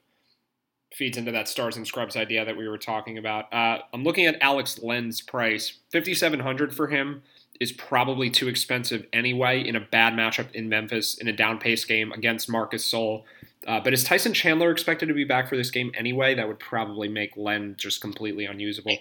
feeds 0.94 1.16
into 1.16 1.30
that 1.32 1.48
stars 1.48 1.76
and 1.76 1.86
scrubs 1.86 2.16
idea 2.16 2.44
that 2.44 2.56
we 2.56 2.68
were 2.68 2.78
talking 2.78 3.16
about. 3.18 3.52
Uh, 3.52 3.78
I'm 3.92 4.02
looking 4.02 4.26
at 4.26 4.36
Alex 4.40 4.80
Len's 4.82 5.20
price. 5.20 5.78
5700 5.92 6.74
for 6.74 6.88
him 6.88 7.22
is 7.60 7.72
probably 7.72 8.30
too 8.30 8.48
expensive 8.48 9.06
anyway 9.12 9.60
in 9.66 9.76
a 9.76 9.80
bad 9.80 10.14
matchup 10.14 10.50
in 10.52 10.68
Memphis 10.68 11.14
in 11.16 11.28
a 11.28 11.32
down 11.32 11.58
pace 11.58 11.84
game 11.84 12.10
against 12.12 12.50
Marcus 12.50 12.90
Gasol. 12.90 13.24
Uh, 13.66 13.78
but 13.78 13.92
is 13.92 14.02
Tyson 14.02 14.32
Chandler 14.32 14.70
expected 14.70 15.06
to 15.06 15.14
be 15.14 15.24
back 15.24 15.48
for 15.48 15.56
this 15.56 15.70
game 15.70 15.92
anyway? 15.94 16.34
That 16.34 16.48
would 16.48 16.58
probably 16.58 17.08
make 17.08 17.36
Len 17.36 17.76
just 17.78 18.00
completely 18.00 18.46
unusable. 18.46 18.96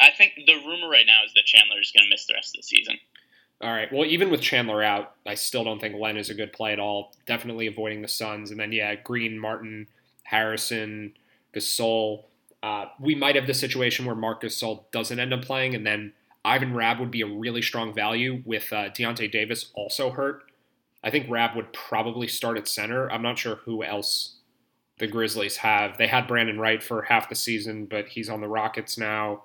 I 0.00 0.10
think 0.10 0.32
the 0.46 0.54
rumor 0.54 0.88
right 0.88 1.06
now 1.06 1.24
is 1.26 1.32
that 1.34 1.44
Chandler 1.44 1.80
is 1.80 1.92
going 1.92 2.06
to 2.06 2.10
miss 2.10 2.26
the 2.26 2.34
rest 2.34 2.56
of 2.56 2.60
the 2.60 2.66
season. 2.66 2.98
All 3.60 3.72
right. 3.72 3.90
Well, 3.92 4.04
even 4.04 4.30
with 4.30 4.42
Chandler 4.42 4.82
out, 4.82 5.14
I 5.26 5.34
still 5.34 5.64
don't 5.64 5.80
think 5.80 5.96
Len 5.96 6.16
is 6.16 6.28
a 6.28 6.34
good 6.34 6.52
play 6.52 6.72
at 6.72 6.80
all. 6.80 7.14
Definitely 7.26 7.66
avoiding 7.66 8.02
the 8.02 8.08
Suns. 8.08 8.50
And 8.50 8.60
then, 8.60 8.72
yeah, 8.72 8.94
Green, 8.96 9.38
Martin, 9.38 9.86
Harrison, 10.26 11.14
Gasol. 11.54 12.24
Uh, 12.62 12.86
we 13.00 13.14
might 13.14 13.36
have 13.36 13.46
the 13.46 13.54
situation 13.54 14.04
where 14.04 14.14
Marcus 14.14 14.60
Gasol 14.60 14.84
doesn't 14.90 15.18
end 15.18 15.32
up 15.32 15.42
playing, 15.42 15.74
and 15.74 15.86
then 15.86 16.12
Ivan 16.44 16.74
Rabb 16.74 17.00
would 17.00 17.10
be 17.10 17.22
a 17.22 17.26
really 17.26 17.62
strong 17.62 17.94
value 17.94 18.42
with 18.44 18.72
uh, 18.72 18.90
Deyonta 18.90 19.30
Davis 19.30 19.70
also 19.74 20.10
hurt. 20.10 20.42
I 21.02 21.10
think 21.10 21.30
Rabb 21.30 21.56
would 21.56 21.72
probably 21.72 22.28
start 22.28 22.56
at 22.56 22.68
center. 22.68 23.10
I'm 23.10 23.22
not 23.22 23.38
sure 23.38 23.56
who 23.64 23.84
else 23.84 24.36
the 24.98 25.06
Grizzlies 25.06 25.58
have. 25.58 25.98
They 25.98 26.06
had 26.06 26.26
Brandan 26.26 26.58
Wright 26.58 26.82
for 26.82 27.02
half 27.02 27.28
the 27.28 27.34
season, 27.34 27.86
but 27.86 28.08
he's 28.08 28.28
on 28.28 28.40
the 28.40 28.48
Rockets 28.48 28.96
now. 28.96 29.44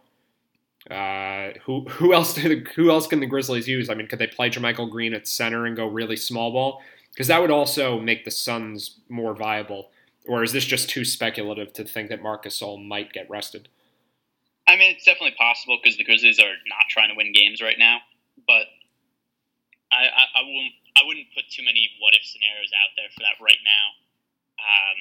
Uh, 0.89 1.51
who 1.63 1.81
who 1.89 2.13
else 2.13 2.33
the, 2.33 2.65
who 2.75 2.89
else 2.89 3.05
can 3.05 3.19
the 3.19 3.27
Grizzlies 3.27 3.67
use? 3.67 3.89
I 3.89 3.93
mean, 3.93 4.07
could 4.07 4.19
they 4.19 4.27
play 4.27 4.49
JaMychal 4.49 4.89
Green 4.89 5.13
at 5.13 5.27
center 5.27 5.65
and 5.65 5.75
go 5.75 5.85
really 5.85 6.15
small 6.15 6.51
ball? 6.51 6.81
Because 7.11 7.27
that 7.27 7.41
would 7.41 7.51
also 7.51 7.99
make 7.99 8.25
the 8.25 8.31
Suns 8.31 8.99
more 9.09 9.35
viable. 9.35 9.91
Or 10.27 10.43
is 10.43 10.53
this 10.53 10.65
just 10.65 10.89
too 10.89 11.03
speculative 11.03 11.73
to 11.73 11.83
think 11.83 12.09
that 12.09 12.21
Marc 12.21 12.45
Gasol 12.45 12.77
might 12.77 13.11
get 13.11 13.29
rested? 13.29 13.69
I 14.67 14.77
mean, 14.77 14.93
it's 14.93 15.05
definitely 15.05 15.35
possible 15.37 15.79
because 15.81 15.97
the 15.97 16.05
Grizzlies 16.05 16.39
are 16.39 16.55
not 16.69 16.85
trying 16.89 17.09
to 17.09 17.17
win 17.17 17.33
games 17.33 17.61
right 17.61 17.77
now. 17.77 17.99
But 18.45 18.69
I, 19.91 20.07
I, 20.07 20.23
I 20.39 20.41
won't. 20.45 20.73
I 20.91 21.07
wouldn't 21.07 21.31
put 21.31 21.47
too 21.47 21.63
many 21.63 21.87
what 22.03 22.13
if 22.13 22.23
scenarios 22.23 22.71
out 22.75 22.91
there 22.99 23.07
for 23.15 23.23
that 23.23 23.39
right 23.39 23.59
now. 23.63 23.85
Um, 24.59 24.97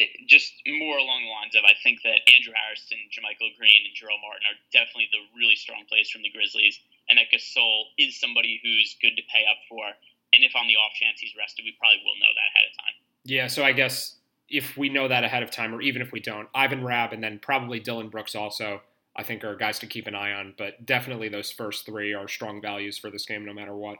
it, 0.00 0.08
just 0.24 0.56
more 0.64 0.96
along 0.96 1.28
the 1.28 1.32
lines 1.32 1.52
of 1.52 1.68
I 1.68 1.76
think 1.84 2.00
that 2.02 2.24
Andrew 2.32 2.56
Harrison, 2.56 2.96
JaMychal 3.12 3.52
Green, 3.60 3.84
and 3.84 3.92
Jarell 3.92 4.20
Martin 4.24 4.48
are 4.48 4.58
definitely 4.72 5.12
the 5.12 5.20
really 5.36 5.54
strong 5.54 5.84
plays 5.84 6.08
from 6.08 6.24
the 6.24 6.32
Grizzlies, 6.32 6.80
and 7.12 7.20
that 7.20 7.28
Gasol 7.28 7.92
is 8.00 8.16
somebody 8.16 8.56
who's 8.64 8.96
good 9.04 9.20
to 9.20 9.24
pay 9.28 9.44
up 9.44 9.60
for. 9.68 9.84
And 10.32 10.40
if 10.40 10.56
on 10.56 10.64
the 10.64 10.80
off 10.80 10.96
chance 10.96 11.20
he's 11.20 11.36
rested, 11.36 11.68
we 11.68 11.76
probably 11.76 12.00
will 12.08 12.16
know 12.16 12.32
that 12.32 12.48
ahead 12.56 12.72
of 12.72 12.74
time. 12.80 12.96
Yeah, 13.24 13.46
so 13.46 13.64
I 13.64 13.72
guess 13.72 14.16
if 14.48 14.76
we 14.76 14.88
know 14.88 15.08
that 15.08 15.24
ahead 15.24 15.42
of 15.42 15.50
time, 15.50 15.74
or 15.74 15.80
even 15.80 16.02
if 16.02 16.12
we 16.12 16.20
don't, 16.20 16.48
Ivan 16.54 16.84
Rabb 16.84 17.12
and 17.12 17.22
then 17.22 17.38
probably 17.40 17.80
Dillon 17.80 18.08
Brooks 18.08 18.34
also, 18.34 18.82
I 19.16 19.22
think 19.22 19.44
are 19.44 19.56
guys 19.56 19.78
to 19.80 19.86
keep 19.86 20.06
an 20.06 20.14
eye 20.14 20.32
on. 20.32 20.54
But 20.58 20.84
definitely 20.84 21.28
those 21.28 21.50
first 21.50 21.86
three 21.86 22.12
are 22.12 22.28
strong 22.28 22.60
values 22.60 22.98
for 22.98 23.10
this 23.10 23.24
game, 23.24 23.44
no 23.44 23.54
matter 23.54 23.74
what. 23.74 23.98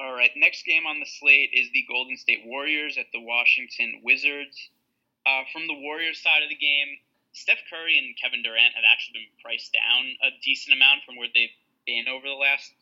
All 0.00 0.14
right, 0.14 0.30
next 0.34 0.64
game 0.64 0.86
on 0.86 0.98
the 0.98 1.06
slate 1.06 1.50
is 1.52 1.68
the 1.72 1.84
Golden 1.86 2.16
State 2.16 2.42
Warriors 2.46 2.96
at 2.96 3.12
the 3.12 3.20
Washington 3.20 4.00
Wizards. 4.02 4.56
Uh, 5.26 5.44
from 5.52 5.66
the 5.66 5.76
Warriors 5.76 6.22
side 6.22 6.42
of 6.42 6.48
the 6.48 6.56
game, 6.56 6.96
Steph 7.32 7.60
Curry 7.68 7.98
and 7.98 8.16
Kevin 8.16 8.42
Durant 8.42 8.74
have 8.74 8.88
actually 8.90 9.28
been 9.28 9.36
priced 9.44 9.76
down 9.76 10.16
a 10.24 10.32
decent 10.42 10.74
amount 10.74 11.04
from 11.04 11.16
where 11.16 11.28
they've 11.28 11.52
been 11.86 12.08
over 12.08 12.26
the 12.26 12.40
last 12.40 12.72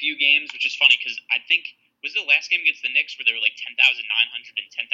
few 0.00 0.18
games, 0.18 0.52
which 0.52 0.66
is 0.66 0.74
funny 0.74 0.98
because 0.98 1.14
I 1.30 1.38
think 1.46 1.64
was 2.02 2.12
the 2.18 2.26
last 2.26 2.50
game 2.50 2.66
against 2.66 2.82
the 2.82 2.90
Knicks 2.90 3.14
where 3.14 3.22
they 3.22 3.32
were 3.32 3.42
like 3.42 3.54
10,900 3.54 3.78
and 4.02 4.70
10,500, 4.74 4.90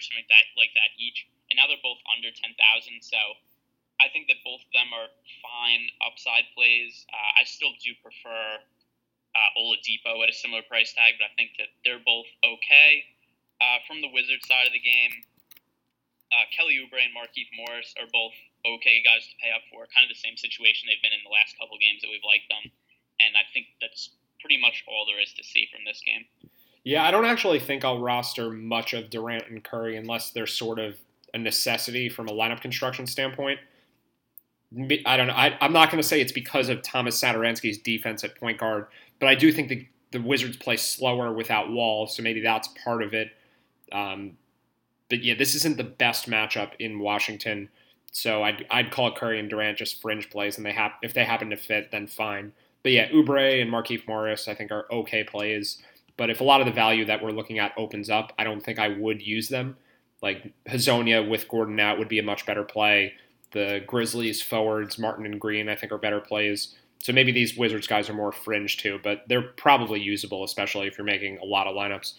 something 0.00 0.22
like 0.22 0.30
that, 0.30 0.46
like 0.54 0.70
that 0.78 0.94
each, 0.94 1.26
and 1.50 1.58
now 1.58 1.66
they're 1.66 1.82
both 1.82 1.98
under 2.14 2.30
10,000. 2.30 2.54
So 3.02 3.18
I 3.98 4.06
think 4.14 4.30
that 4.30 4.38
both 4.46 4.62
of 4.62 4.70
them 4.70 4.94
are 4.94 5.10
fine 5.42 5.90
upside 6.06 6.46
plays. 6.54 7.02
Uh, 7.10 7.42
I 7.42 7.44
still 7.44 7.74
do 7.82 7.90
prefer 7.98 8.62
uh, 9.34 9.58
Oladipo 9.58 10.22
at 10.22 10.30
a 10.30 10.36
similar 10.36 10.62
price 10.62 10.94
tag, 10.94 11.18
but 11.18 11.26
I 11.26 11.34
think 11.34 11.58
that 11.58 11.74
they're 11.82 12.02
both 12.02 12.30
okay. 12.42 13.02
Uh, 13.58 13.82
from 13.90 13.98
the 13.98 14.10
Wizards 14.14 14.46
side 14.46 14.70
of 14.70 14.74
the 14.74 14.82
game, 14.82 15.26
uh, 16.30 16.46
Kelly 16.54 16.78
Oubre 16.78 17.02
and 17.02 17.10
Markieff 17.10 17.50
Morris 17.58 17.90
are 17.98 18.06
both 18.14 18.38
okay 18.62 19.02
guys 19.02 19.26
to 19.26 19.34
pay 19.42 19.50
up 19.50 19.66
for. 19.74 19.90
Kind 19.90 20.06
of 20.06 20.14
the 20.14 20.22
same 20.22 20.38
situation 20.38 20.86
they've 20.86 21.02
been 21.02 21.14
in 21.14 21.26
the 21.26 21.34
last 21.34 21.58
couple 21.58 21.74
games 21.82 22.06
that 22.06 22.10
we've 22.10 22.22
liked 22.22 22.46
them, 22.46 22.70
and 23.18 23.34
I 23.34 23.42
think 23.50 23.74
that's 23.82 24.14
pretty 24.40 24.60
much 24.60 24.84
all 24.86 25.06
there 25.06 25.20
is 25.20 25.32
to 25.34 25.44
see 25.44 25.68
from 25.72 25.84
this 25.84 26.00
game. 26.04 26.24
Yeah, 26.84 27.04
I 27.04 27.10
don't 27.10 27.24
actually 27.24 27.60
think 27.60 27.84
I'll 27.84 28.00
roster 28.00 28.50
much 28.50 28.94
of 28.94 29.10
Durant 29.10 29.48
and 29.48 29.62
Curry 29.62 29.96
unless 29.96 30.30
they're 30.30 30.46
sort 30.46 30.78
of 30.78 30.96
a 31.34 31.38
necessity 31.38 32.08
from 32.08 32.28
a 32.28 32.32
lineup 32.32 32.60
construction 32.60 33.06
standpoint. 33.06 33.60
I 35.06 35.16
don't 35.16 35.28
know. 35.28 35.34
I, 35.34 35.56
am 35.60 35.72
not 35.72 35.90
going 35.90 36.02
to 36.02 36.06
say 36.06 36.20
it's 36.20 36.32
because 36.32 36.68
of 36.68 36.82
Tomas 36.82 37.20
Satoransky's 37.20 37.78
defense 37.78 38.22
at 38.22 38.38
point 38.38 38.58
guard, 38.58 38.86
but 39.18 39.28
I 39.28 39.34
do 39.34 39.50
think 39.50 39.68
the, 39.68 39.86
the 40.12 40.20
Wizards 40.20 40.56
play 40.58 40.76
slower 40.76 41.32
without 41.32 41.70
Wall, 41.70 42.06
so 42.06 42.22
maybe 42.22 42.40
that's 42.40 42.68
part 42.84 43.02
of 43.02 43.14
it. 43.14 43.30
Um, 43.92 44.36
but 45.08 45.24
yeah, 45.24 45.34
this 45.34 45.54
isn't 45.54 45.78
the 45.78 45.84
best 45.84 46.28
matchup 46.28 46.72
in 46.78 46.98
Washington, 46.98 47.70
so 48.12 48.42
I'd, 48.42 48.66
I'd 48.70 48.90
call 48.90 49.14
Curry 49.14 49.40
and 49.40 49.48
Durant 49.48 49.78
just 49.78 50.02
fringe 50.02 50.28
plays, 50.28 50.58
and 50.58 50.66
they 50.66 50.72
have 50.72 50.92
if 51.02 51.14
they 51.14 51.24
happen 51.24 51.48
to 51.50 51.56
fit, 51.56 51.90
then 51.90 52.06
fine. 52.06 52.52
But 52.82 52.92
yeah, 52.92 53.08
Oubre 53.10 53.60
and 53.60 53.70
Markieff 53.70 54.06
Morris, 54.06 54.48
I 54.48 54.54
think, 54.54 54.70
are 54.70 54.86
okay 54.90 55.24
plays. 55.24 55.82
But 56.16 56.30
if 56.30 56.40
a 56.40 56.44
lot 56.44 56.60
of 56.60 56.66
the 56.66 56.72
value 56.72 57.04
that 57.06 57.22
we're 57.22 57.30
looking 57.30 57.58
at 57.58 57.72
opens 57.76 58.10
up, 58.10 58.32
I 58.38 58.44
don't 58.44 58.62
think 58.62 58.78
I 58.78 58.88
would 58.88 59.22
use 59.22 59.48
them. 59.48 59.76
Like 60.20 60.52
Hezonja 60.66 61.28
with 61.28 61.48
Gordon 61.48 61.78
out 61.78 61.98
would 61.98 62.08
be 62.08 62.18
a 62.18 62.24
much 62.24 62.44
better 62.44 62.64
play. 62.64 63.14
The 63.52 63.82
Grizzlies 63.86 64.42
forwards, 64.42 64.98
Martin 64.98 65.26
and 65.26 65.40
Green, 65.40 65.68
I 65.68 65.76
think 65.76 65.92
are 65.92 65.98
better 65.98 66.20
plays. 66.20 66.74
So 67.00 67.12
maybe 67.12 67.30
these 67.30 67.56
Wizards 67.56 67.86
guys 67.86 68.10
are 68.10 68.14
more 68.14 68.32
fringe 68.32 68.76
too, 68.76 68.98
but 69.02 69.22
they're 69.28 69.42
probably 69.42 70.00
usable, 70.00 70.42
especially 70.42 70.88
if 70.88 70.98
you're 70.98 71.04
making 71.04 71.38
a 71.38 71.44
lot 71.44 71.68
of 71.68 71.76
lineups. 71.76 72.14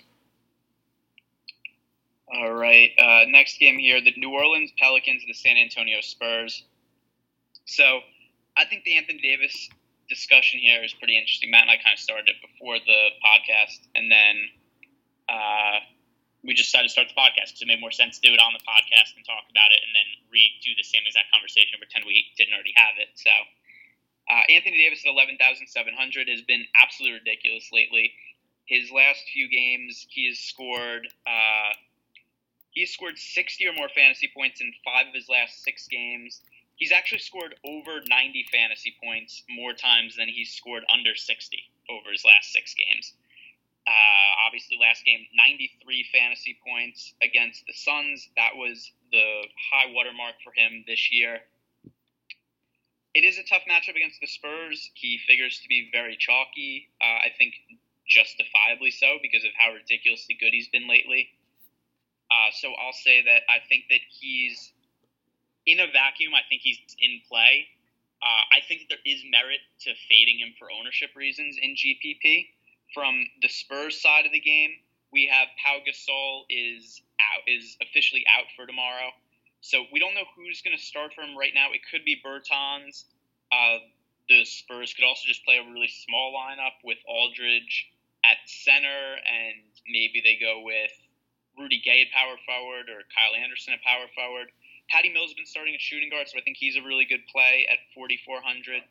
All 2.33 2.53
right. 2.53 2.91
Uh, 2.97 3.25
next 3.27 3.59
game 3.59 3.77
here 3.77 3.99
the 4.01 4.13
New 4.15 4.31
Orleans 4.31 4.71
Pelicans, 4.77 5.23
the 5.27 5.33
San 5.33 5.57
Antonio 5.57 5.99
Spurs. 6.01 6.63
So 7.65 7.99
I 8.55 8.65
think 8.65 8.83
the 8.83 8.95
Anthony 8.95 9.19
Davis 9.19 9.69
discussion 10.09 10.59
here 10.59 10.83
is 10.83 10.93
pretty 10.93 11.17
interesting. 11.17 11.51
Matt 11.51 11.69
and 11.69 11.71
I 11.71 11.77
kind 11.77 11.93
of 11.93 12.01
started 12.01 12.27
it 12.27 12.41
before 12.41 12.77
the 12.81 13.01
podcast, 13.21 13.79
and 13.95 14.11
then 14.11 14.35
uh, 15.29 15.79
we 16.43 16.53
just 16.53 16.71
decided 16.71 16.89
to 16.89 16.93
start 16.93 17.07
the 17.07 17.19
podcast 17.19 17.53
because 17.53 17.61
it 17.61 17.69
made 17.69 17.79
more 17.79 17.91
sense 17.93 18.19
to 18.19 18.23
do 18.27 18.33
it 18.33 18.41
on 18.41 18.53
the 18.55 18.63
podcast 18.63 19.15
and 19.15 19.23
talk 19.23 19.45
about 19.51 19.69
it 19.75 19.81
and 19.83 19.91
then 19.91 20.07
redo 20.31 20.71
the 20.75 20.87
same 20.87 21.03
exact 21.05 21.27
conversation 21.31 21.75
and 21.75 21.81
pretend 21.83 22.07
we 22.07 22.31
didn't 22.39 22.55
already 22.55 22.73
have 22.75 22.95
it. 22.97 23.11
So 23.19 23.31
uh, 24.29 24.43
Anthony 24.47 24.77
Davis 24.77 25.03
at 25.03 25.11
11,700 25.11 25.67
has 26.29 26.41
been 26.41 26.63
absolutely 26.79 27.19
ridiculous 27.19 27.67
lately. 27.73 28.13
His 28.65 28.91
last 28.91 29.25
few 29.33 29.49
games, 29.49 30.05
he 30.09 30.27
has 30.29 30.39
scored. 30.39 31.09
Uh, 31.25 31.73
he's 32.71 32.93
scored 32.93 33.17
60 33.17 33.67
or 33.67 33.73
more 33.73 33.89
fantasy 33.89 34.29
points 34.31 34.61
in 34.61 34.71
five 34.85 35.07
of 35.07 35.13
his 35.13 35.27
last 35.27 35.63
six 35.63 35.87
games. 35.87 36.41
He's 36.79 36.93
actually 36.93 37.19
scored 37.19 37.55
over 37.65 37.99
90 38.07 38.45
fantasy 38.51 38.95
points 39.03 39.43
more 39.49 39.73
times 39.73 40.15
than 40.15 40.29
he's 40.29 40.55
scored 40.55 40.83
under 40.91 41.13
60 41.13 41.59
over 41.89 42.11
his 42.11 42.23
last 42.23 42.53
six 42.53 42.73
games. 42.73 43.13
Uh, 43.85 44.47
obviously, 44.47 44.77
last 44.79 45.03
game, 45.03 45.25
93 45.35 46.05
fantasy 46.13 46.57
points 46.65 47.13
against 47.21 47.65
the 47.67 47.73
Suns. 47.73 48.29
That 48.37 48.55
was 48.55 48.91
the 49.11 49.43
high 49.71 49.91
watermark 49.91 50.35
for 50.43 50.53
him 50.55 50.85
this 50.87 51.11
year. 51.11 51.39
It 53.13 53.25
is 53.25 53.37
a 53.37 53.43
tough 53.43 53.63
matchup 53.69 53.97
against 53.97 54.21
the 54.21 54.27
Spurs. 54.27 54.91
He 54.93 55.19
figures 55.27 55.59
to 55.59 55.67
be 55.67 55.89
very 55.91 56.15
chalky. 56.15 56.89
Uh, 57.01 57.27
I 57.27 57.31
think 57.37 57.55
justifiably 58.07 58.91
so 58.91 59.17
because 59.21 59.43
of 59.43 59.51
how 59.57 59.73
ridiculously 59.73 60.37
good 60.39 60.53
he's 60.53 60.69
been 60.69 60.87
lately. 60.87 61.29
Uh, 62.31 62.51
so 62.53 62.71
I'll 62.79 62.93
say 62.93 63.21
that 63.23 63.41
I 63.49 63.57
think 63.67 63.85
that 63.89 64.01
he's 64.07 64.71
in 65.69 65.79
a 65.79 65.87
vacuum. 65.87 66.33
I 66.33 66.41
think 66.49 66.61
he's 66.61 66.79
in 66.99 67.21
play. 67.29 67.67
Uh, 68.21 68.43
I 68.51 68.59
think 68.67 68.89
there 68.89 68.99
is 69.05 69.23
merit 69.31 69.61
to 69.87 69.93
fading 70.09 70.39
him 70.39 70.53
for 70.59 70.67
ownership 70.71 71.15
reasons 71.15 71.55
in 71.61 71.75
GPP. 71.75 72.47
From 72.93 73.23
the 73.41 73.47
Spurs 73.47 74.01
side 74.01 74.25
of 74.25 74.33
the 74.33 74.41
game, 74.41 74.71
we 75.13 75.29
have 75.31 75.47
Pau 75.63 75.79
Gasol 75.85 76.43
is 76.49 77.01
out 77.21 77.43
is 77.47 77.77
officially 77.81 78.25
out 78.27 78.49
for 78.55 78.65
tomorrow. 78.65 79.13
So 79.61 79.85
we 79.91 79.99
don't 79.99 80.15
know 80.15 80.27
who's 80.35 80.61
going 80.61 80.75
to 80.75 80.81
start 80.81 81.13
for 81.13 81.21
him 81.21 81.37
right 81.37 81.53
now. 81.53 81.71
It 81.71 81.81
could 81.91 82.03
be 82.03 82.19
Bertans. 82.23 83.03
Uh, 83.51 83.79
the 84.29 84.45
Spurs 84.45 84.93
could 84.93 85.05
also 85.05 85.27
just 85.27 85.43
play 85.43 85.57
a 85.57 85.65
really 85.71 85.89
small 86.05 86.33
lineup 86.33 86.77
with 86.83 86.97
Aldridge 87.07 87.89
at 88.23 88.37
center, 88.45 89.17
and 89.25 89.57
maybe 89.87 90.21
they 90.23 90.37
go 90.39 90.61
with 90.63 90.91
Rudy 91.57 91.81
Gay 91.83 92.07
at 92.07 92.11
power 92.13 92.37
forward 92.45 92.87
or 92.87 93.03
Kyle 93.11 93.35
Anderson 93.35 93.73
at 93.73 93.83
power 93.83 94.07
forward. 94.15 94.47
Patty 94.89 95.09
Mills 95.13 95.31
has 95.31 95.37
been 95.37 95.49
starting 95.49 95.73
at 95.73 95.81
shooting 95.81 96.09
guard, 96.09 96.27
so 96.27 96.37
I 96.37 96.41
think 96.41 96.57
he's 96.57 96.75
a 96.75 96.83
really 96.83 97.05
good 97.05 97.25
play 97.29 97.69
at 97.69 97.77
4,400. 97.93 98.81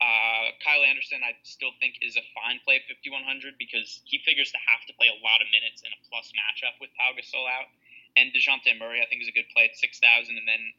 Uh, 0.00 0.46
Kyle 0.64 0.82
Anderson, 0.82 1.22
I 1.22 1.36
still 1.44 1.72
think, 1.78 2.00
is 2.02 2.16
a 2.16 2.24
fine 2.34 2.60
play 2.64 2.80
at 2.80 2.88
5,100 2.88 3.60
because 3.60 4.00
he 4.04 4.18
figures 4.24 4.50
to 4.52 4.60
have 4.64 4.82
to 4.88 4.92
play 4.96 5.08
a 5.08 5.18
lot 5.20 5.44
of 5.44 5.48
minutes 5.52 5.84
in 5.84 5.92
a 5.92 6.00
plus 6.08 6.32
matchup 6.34 6.80
with 6.80 6.90
Pau 6.96 7.12
Gasol 7.14 7.46
out. 7.46 7.68
And 8.16 8.32
DeJounte 8.32 8.72
Murray, 8.78 9.02
I 9.02 9.06
think, 9.06 9.22
is 9.22 9.28
a 9.28 9.36
good 9.36 9.48
play 9.52 9.68
at 9.68 9.76
6,000. 9.76 10.00
And 10.34 10.46
then 10.48 10.72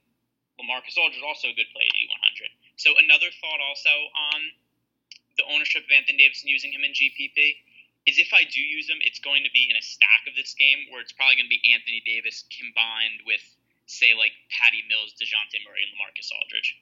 Lamarcus 0.59 0.95
Aldridge, 0.97 1.19
is 1.19 1.25
also 1.25 1.51
a 1.51 1.55
good 1.55 1.69
play 1.71 1.85
at 1.85 1.95
8,100. 2.39 2.51
So 2.79 2.95
another 2.97 3.29
thought 3.39 3.61
also 3.61 3.91
on 4.33 4.39
the 5.37 5.45
ownership 5.51 5.83
of 5.83 5.91
Anthony 5.91 6.17
Davis 6.17 6.43
and 6.43 6.49
using 6.49 6.71
him 6.71 6.83
in 6.83 6.95
GPP 6.95 7.59
is 8.05 8.21
if 8.21 8.31
I 8.31 8.45
do 8.45 8.61
use 8.61 8.87
him, 8.87 9.01
it's 9.01 9.19
going 9.19 9.43
to 9.43 9.51
be 9.51 9.67
in 9.69 9.75
a 9.75 9.81
stack 9.81 10.29
of 10.29 10.35
this 10.37 10.53
game 10.53 10.87
where 10.89 11.01
it's 11.01 11.11
probably 11.11 11.35
going 11.41 11.49
to 11.49 11.55
be 11.55 11.61
Anthony 11.73 12.01
Davis 12.05 12.45
combined 12.53 13.25
with, 13.25 13.43
say, 13.85 14.13
like 14.17 14.31
Patty 14.49 14.83
Mills, 14.89 15.13
DeJounte 15.21 15.59
Murray, 15.65 15.81
and 15.83 15.93
Lamarcus 15.93 16.29
Aldridge. 16.31 16.77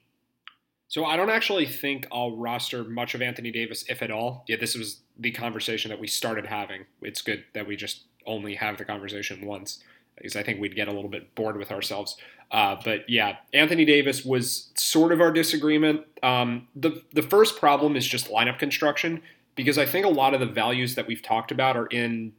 So 0.88 1.04
I 1.04 1.16
don't 1.16 1.30
actually 1.30 1.66
think 1.66 2.06
I'll 2.12 2.36
roster 2.36 2.84
much 2.84 3.14
of 3.14 3.22
Anthony 3.22 3.50
Davis, 3.50 3.84
if 3.88 4.02
at 4.02 4.10
all. 4.10 4.44
Yeah, 4.46 4.56
this 4.56 4.76
was 4.76 5.00
the 5.18 5.30
conversation 5.30 5.88
that 5.88 5.98
we 5.98 6.06
started 6.06 6.46
having. 6.46 6.86
It's 7.02 7.22
good 7.22 7.44
that 7.54 7.66
we 7.66 7.76
just 7.76 8.04
only 8.26 8.54
have 8.54 8.78
the 8.78 8.84
conversation 8.84 9.44
once, 9.44 9.82
because 10.16 10.36
I 10.36 10.42
think 10.42 10.60
we'd 10.60 10.76
get 10.76 10.88
a 10.88 10.92
little 10.92 11.10
bit 11.10 11.34
bored 11.34 11.56
with 11.56 11.72
ourselves. 11.72 12.16
Uh, 12.50 12.76
but 12.84 13.08
yeah, 13.08 13.36
Anthony 13.52 13.84
Davis 13.84 14.24
was 14.24 14.70
sort 14.76 15.10
of 15.10 15.20
our 15.20 15.32
disagreement. 15.32 16.02
Um, 16.22 16.68
the 16.76 17.02
the 17.12 17.22
first 17.22 17.58
problem 17.58 17.96
is 17.96 18.06
just 18.06 18.28
lineup 18.30 18.58
construction, 18.58 19.22
because 19.56 19.78
I 19.78 19.86
think 19.86 20.06
a 20.06 20.10
lot 20.10 20.34
of 20.34 20.40
the 20.40 20.46
values 20.46 20.94
that 20.94 21.06
we've 21.06 21.22
talked 21.22 21.50
about 21.50 21.76
are 21.76 21.86
in 21.86 22.34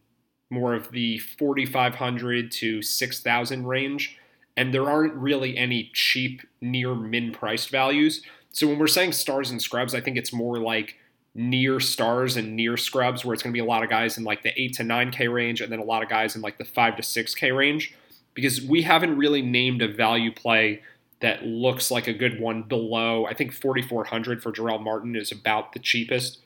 more 0.49 0.73
of 0.73 0.91
the 0.91 1.17
4,500 1.17 2.51
to 2.51 2.81
6,000 2.81 3.65
range, 3.65 4.17
and 4.57 4.73
there 4.73 4.89
aren't 4.89 5.13
really 5.13 5.57
any 5.57 5.91
cheap 5.93 6.41
near 6.61 6.95
min 6.95 7.31
priced 7.31 7.69
values. 7.69 8.21
So 8.51 8.67
when 8.67 8.79
we're 8.79 8.87
saying 8.87 9.11
stars 9.11 9.51
and 9.51 9.61
scrubs, 9.61 9.93
I 9.93 10.01
think 10.01 10.17
it's 10.17 10.31
more 10.31 10.57
like 10.57 10.95
near 11.33 11.81
stars 11.81 12.37
and 12.37 12.55
near 12.55 12.77
scrubs, 12.77 13.25
where 13.25 13.33
it's 13.33 13.43
going 13.43 13.51
to 13.51 13.57
be 13.57 13.63
a 13.63 13.65
lot 13.65 13.83
of 13.83 13.89
guys 13.89 14.17
in 14.17 14.23
like 14.23 14.43
the 14.43 14.57
8 14.59 14.73
to 14.75 14.83
9K 14.83 15.33
range 15.33 15.59
and 15.59 15.69
then 15.71 15.79
a 15.79 15.83
lot 15.83 16.01
of 16.01 16.07
guys 16.07 16.35
in 16.35 16.41
like 16.41 16.57
the 16.57 16.63
5 16.63 16.95
to 16.95 17.01
6K 17.01 17.55
range, 17.55 17.93
because 18.33 18.61
we 18.61 18.83
haven't 18.83 19.17
really 19.17 19.41
named 19.41 19.81
a 19.81 19.87
value 19.87 20.33
play 20.33 20.81
that 21.19 21.45
looks 21.45 21.91
like 21.91 22.07
a 22.07 22.13
good 22.13 22.39
one 22.39 22.63
below. 22.63 23.25
I 23.25 23.33
think 23.33 23.51
4,400 23.51 24.41
for 24.41 24.51
Jarell 24.51 24.81
Martin 24.81 25.15
is 25.15 25.31
about 25.31 25.73
the 25.73 25.79
cheapest. 25.79 26.39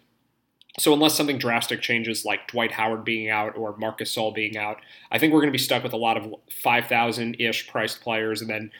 So 0.77 0.93
unless 0.93 1.15
something 1.15 1.39
drastic 1.39 1.81
changes, 1.81 2.23
like 2.25 2.47
Dwight 2.47 2.71
Howard 2.71 3.03
being 3.03 3.29
out 3.29 3.57
or 3.57 3.75
Marcus 3.77 4.15
Gasol 4.15 4.33
being 4.33 4.55
out, 4.55 4.77
I 5.11 5.17
think 5.17 5.33
we're 5.33 5.41
going 5.41 5.51
to 5.51 5.57
be 5.57 5.57
stuck 5.57 5.83
with 5.83 5.93
a 5.93 5.97
lot 5.97 6.15
of 6.15 6.33
5,000 6.51 7.35
ish 7.39 7.67
priced 7.67 8.01
players, 8.01 8.41
and 8.41 8.49
then 8.49 8.71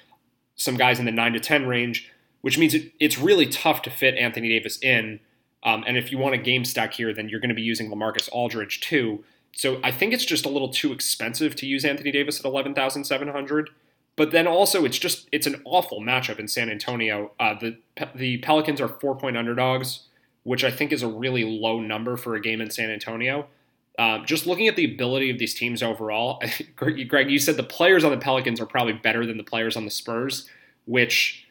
some 0.56 0.78
guys 0.78 0.99
in 0.99 1.06
the 1.06 1.12
9 1.12 1.34
to 1.34 1.39
10 1.39 1.65
range 1.65 2.12
which 2.41 2.58
means 2.58 2.73
it, 2.73 2.91
it's 2.99 3.17
really 3.17 3.45
tough 3.45 3.82
to 3.84 3.89
fit 3.89 4.15
Anthony 4.15 4.49
Davis 4.49 4.78
in. 4.82 5.19
Um, 5.63 5.84
and 5.86 5.97
if 5.97 6.12
you 6.12 6.17
want 6.17 6.36
a 6.36 6.38
game 6.38 6.63
stack 6.63 6.93
here, 6.93 7.13
then 7.13 7.30
you're 7.30 7.39
going 7.39 7.49
to 7.49 7.56
be 7.56 7.62
using 7.62 7.91
Lamarcus 7.91 8.30
Aldridge 8.32 8.80
too. 8.82 9.23
So 9.54 9.80
I 9.84 9.91
think 9.91 10.13
it's 10.13 10.25
just 10.25 10.45
a 10.45 10.49
little 10.49 10.69
too 10.69 10.93
expensive 10.93 11.56
to 11.58 11.65
use 11.65 11.84
Anthony 11.84 12.12
Davis 12.12 12.39
at 12.39 12.45
11,700. 12.45 13.69
But 14.15 14.32
then 14.32 14.47
also, 14.47 14.86
it's 14.86 14.99
just 14.99 15.28
it's 15.32 15.47
an 15.47 15.62
awful 15.65 16.02
matchup 16.02 16.39
in 16.39 16.47
San 16.47 16.69
Antonio. 16.69 17.32
Uh, 17.39 17.56
the 17.58 17.78
the 18.13 18.38
Pelicans 18.39 18.82
are 18.82 18.89
four 18.89 19.15
point 19.15 19.38
underdogs, 19.38 20.08
which 20.50 20.64
I 20.64 20.72
think 20.72 20.92
is 20.92 21.04
a 21.04 21.08
really 21.08 21.44
low 21.44 21.80
number 21.80 22.18
for 22.18 22.34
a 22.34 22.42
game 22.42 22.60
in 22.60 22.72
San 22.72 22.90
Antonio. 22.90 23.46
Uh, 24.00 24.26
just 24.26 24.48
looking 24.48 24.68
at 24.68 24.76
the 24.76 24.92
ability 24.96 25.30
of 25.30 25.38
these 25.38 25.54
teams 25.54 25.84
overall, 25.84 26.42
Greg, 26.76 27.30
you 27.30 27.38
said 27.38 27.56
the 27.56 27.62
players 27.62 28.04
on 28.04 28.10
the 28.10 28.18
Pelicans 28.18 28.60
are 28.60 28.66
probably 28.66 28.94
better 28.94 29.28
than 29.28 29.38
the 29.38 29.44
players 29.44 29.78
on 29.78 29.86
the 29.86 29.92
Spurs, 29.92 30.50
which 30.86 31.46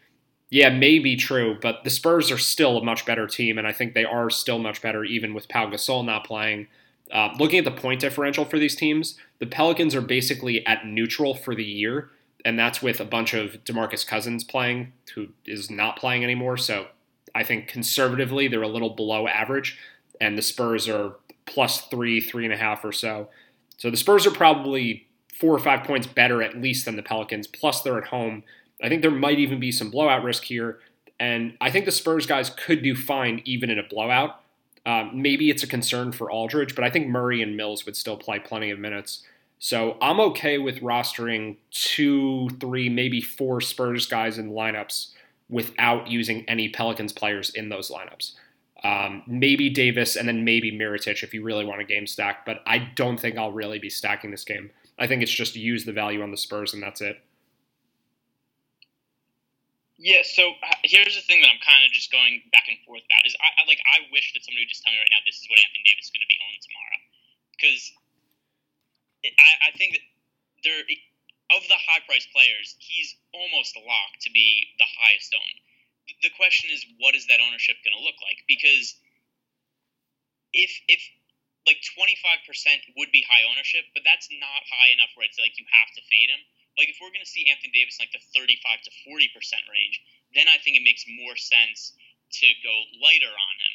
yeah, 0.51 0.69
may 0.69 0.99
be 0.99 1.15
true, 1.15 1.57
but 1.63 1.85
the 1.85 1.91
Spurs 1.91 2.33
are 2.33 2.39
still 2.39 2.77
a 2.77 2.85
much 2.85 3.07
better 3.07 3.29
team, 3.29 3.57
and 3.57 3.69
I 3.69 3.73
think 3.73 3.95
they 3.95 4.05
are 4.05 4.31
still 4.31 4.59
much 4.59 4.83
better 4.83 5.05
even 5.05 5.33
with 5.33 5.49
Pau 5.49 5.71
Gasol 5.71 6.05
not 6.05 6.27
playing. 6.27 6.67
Uh, 7.13 7.29
looking 7.39 7.61
at 7.61 7.65
the 7.65 7.71
point 7.71 8.01
differential 8.01 8.45
for 8.45 8.59
these 8.59 8.75
teams, 8.75 9.17
the 9.39 9.47
Pelicans 9.47 9.95
are 9.95 10.01
basically 10.01 10.67
at 10.67 10.85
neutral 10.85 11.37
for 11.37 11.55
the 11.55 11.63
year, 11.63 12.11
and 12.45 12.59
that's 12.59 12.83
with 12.83 12.99
a 12.99 13.05
bunch 13.05 13.33
of 13.33 13.63
DeMarcus 13.63 14.05
Cousins 14.05 14.43
playing, 14.43 14.93
who 15.15 15.29
is 15.47 15.71
not 15.71 15.97
playing 15.97 16.25
anymore. 16.25 16.57
So 16.57 16.89
I 17.35 17.45
think 17.45 17.69
conservatively 17.69 18.49
they're 18.49 18.63
a 18.63 18.69
little 18.69 18.91
below 18.91 19.29
average, 19.29 19.79
and 20.21 20.37
the 20.37 20.43
Spurs 20.43 20.89
are 20.89 21.17
plus 21.47 21.83
three, 21.83 22.21
three 22.21 22.45
and 22.45 22.53
a 22.53 22.57
half 22.57 22.85
or 22.85 22.93
so. 22.93 23.29
So 23.77 23.91
the 23.91 23.97
Spurs 23.97 24.27
are 24.27 24.31
probably 24.31 25.07
four 25.39 25.55
or 25.55 25.59
five 25.59 25.85
points 25.85 26.07
better 26.07 26.43
at 26.43 26.61
least 26.61 26.85
than 26.85 26.97
the 26.97 27.03
Pelicans. 27.03 27.47
Plus 27.47 27.83
they're 27.83 27.99
at 27.99 28.09
home, 28.09 28.43
I 28.83 28.89
think 28.89 29.03
there 29.03 29.11
might 29.11 29.39
even 29.39 29.61
be 29.61 29.73
some 29.73 29.91
blowout 29.91 30.25
risk 30.25 30.45
here. 30.45 30.81
And 31.21 31.57
I 31.61 31.71
think 31.71 31.85
the 31.85 31.93
Spurs 31.93 32.27
guys 32.27 32.51
could 32.51 32.83
do 32.83 32.95
fine 32.95 33.43
even 33.45 33.71
in 33.71 33.79
a 33.79 33.83
blowout. 33.83 34.41
Um, 34.85 35.11
maybe 35.15 35.51
it's 35.51 35.63
a 35.63 35.67
concern 35.67 36.13
for 36.13 36.31
Aldridge, 36.31 36.75
but 36.75 36.85
I 36.85 36.91
think 36.91 37.09
Murray 37.09 37.43
and 37.43 37.57
Mills 37.57 37.85
would 37.87 37.97
still 37.97 38.17
play 38.17 38.39
plenty 38.39 38.71
of 38.71 38.79
minutes. 38.79 39.25
So 39.59 39.97
I'm 40.01 40.21
okay 40.21 40.59
with 40.59 40.81
rostering 40.81 41.57
two, 41.71 42.49
three, 42.61 42.89
maybe 42.89 43.21
four 43.21 43.61
Spurs 43.61 44.07
guys 44.07 44.39
in 44.39 44.51
lineups 44.51 45.13
without 45.49 46.09
using 46.09 46.45
any 46.49 46.69
Pelicans 46.69 47.13
players 47.13 47.51
in 47.51 47.69
those 47.69 47.91
lineups. 47.91 48.35
Um, 48.85 49.23
maybe 49.27 49.71
Davis 49.71 50.15
and 50.15 50.29
then 50.29 50.45
maybe 50.45 50.71
Mirotic 50.71 51.23
if 51.23 51.35
you 51.35 51.43
really 51.43 51.65
want 51.65 51.81
a 51.81 51.85
game 51.85 52.07
stack, 52.07 52.47
but 52.47 52.63
I 52.67 52.79
don't 52.79 53.19
think 53.19 53.37
I'll 53.37 53.51
really 53.51 53.79
be 53.79 53.91
stacking 53.91 54.31
this 54.31 54.45
game. 54.45 54.71
I 54.99 55.07
think 55.07 55.23
it's 55.23 55.35
just 55.35 55.57
use 55.57 55.85
the 55.85 55.93
value 55.93 56.23
on 56.23 56.31
the 56.31 56.37
Spurs 56.37 56.75
and 56.75 56.83
that's 56.83 57.01
it. 57.01 57.19
Yeah, 59.99 60.23
so 60.23 60.55
uh, 60.63 60.79
here's 60.87 61.19
the 61.19 61.27
thing 61.27 61.43
that 61.43 61.51
I'm 61.51 61.59
kind 61.59 61.83
of 61.83 61.91
just 61.91 62.15
going 62.15 62.39
back 62.55 62.71
and 62.71 62.79
forth 62.87 63.03
about 63.03 63.27
is 63.27 63.35
I, 63.43 63.51
I 63.59 63.67
like 63.67 63.83
I 63.83 64.07
wish 64.15 64.31
that 64.31 64.47
somebody 64.47 64.63
would 64.63 64.71
just 64.71 64.87
tell 64.87 64.95
me 64.95 65.03
right 65.03 65.11
now 65.11 65.19
this 65.27 65.43
is 65.43 65.51
what 65.51 65.59
Anthony 65.59 65.83
Davis 65.83 66.07
is 66.07 66.15
going 66.15 66.23
to 66.23 66.31
be 66.31 66.39
owned 66.39 66.63
tomorrow 66.63 66.99
because 67.59 67.83
I, 69.27 69.51
I 69.67 69.71
think 69.75 69.99
that 69.99 70.05
there 70.63 70.87
of 71.55 71.65
the 71.69 71.79
high 71.81 72.05
priced 72.05 72.29
players 72.33 72.77
he's 72.79 73.17
almost 73.33 73.77
a 73.77 73.83
lock 73.83 74.13
to 74.21 74.31
be 74.31 74.69
the 74.77 74.89
highest 75.01 75.33
owned. 75.33 75.59
The 76.25 76.33
question 76.37 76.73
is 76.73 76.85
what 76.99 77.15
is 77.15 77.29
that 77.29 77.41
ownership 77.41 77.77
going 77.85 77.97
to 77.97 78.05
look 78.05 78.17
like 78.25 78.45
because 78.49 78.97
if 80.53 80.73
if 80.89 81.01
like 81.69 81.85
25% 81.85 82.17
would 82.97 83.13
be 83.13 83.21
high 83.29 83.45
ownership, 83.45 83.85
but 83.93 84.01
that's 84.01 84.33
not 84.33 84.65
high 84.65 84.89
enough 84.97 85.13
where 85.13 85.29
it's 85.29 85.37
like 85.37 85.61
you 85.61 85.69
have 85.69 85.93
to 85.93 86.03
fade 86.09 86.33
him 86.33 86.41
like 86.79 86.87
if 86.87 87.03
we're 87.03 87.11
going 87.11 87.27
to 87.27 87.29
see 87.29 87.51
Anthony 87.51 87.75
Davis 87.75 87.99
like 87.99 88.15
the 88.15 88.23
35 88.31 88.87
to 88.87 88.91
40 89.03 89.35
percent 89.35 89.67
range, 89.67 89.99
then 90.39 90.47
I 90.47 90.63
think 90.63 90.79
it 90.79 90.87
makes 90.87 91.03
more 91.11 91.35
sense 91.35 91.91
to 92.39 92.47
go 92.63 92.73
lighter 93.03 93.35
on 93.35 93.55
him. 93.59 93.75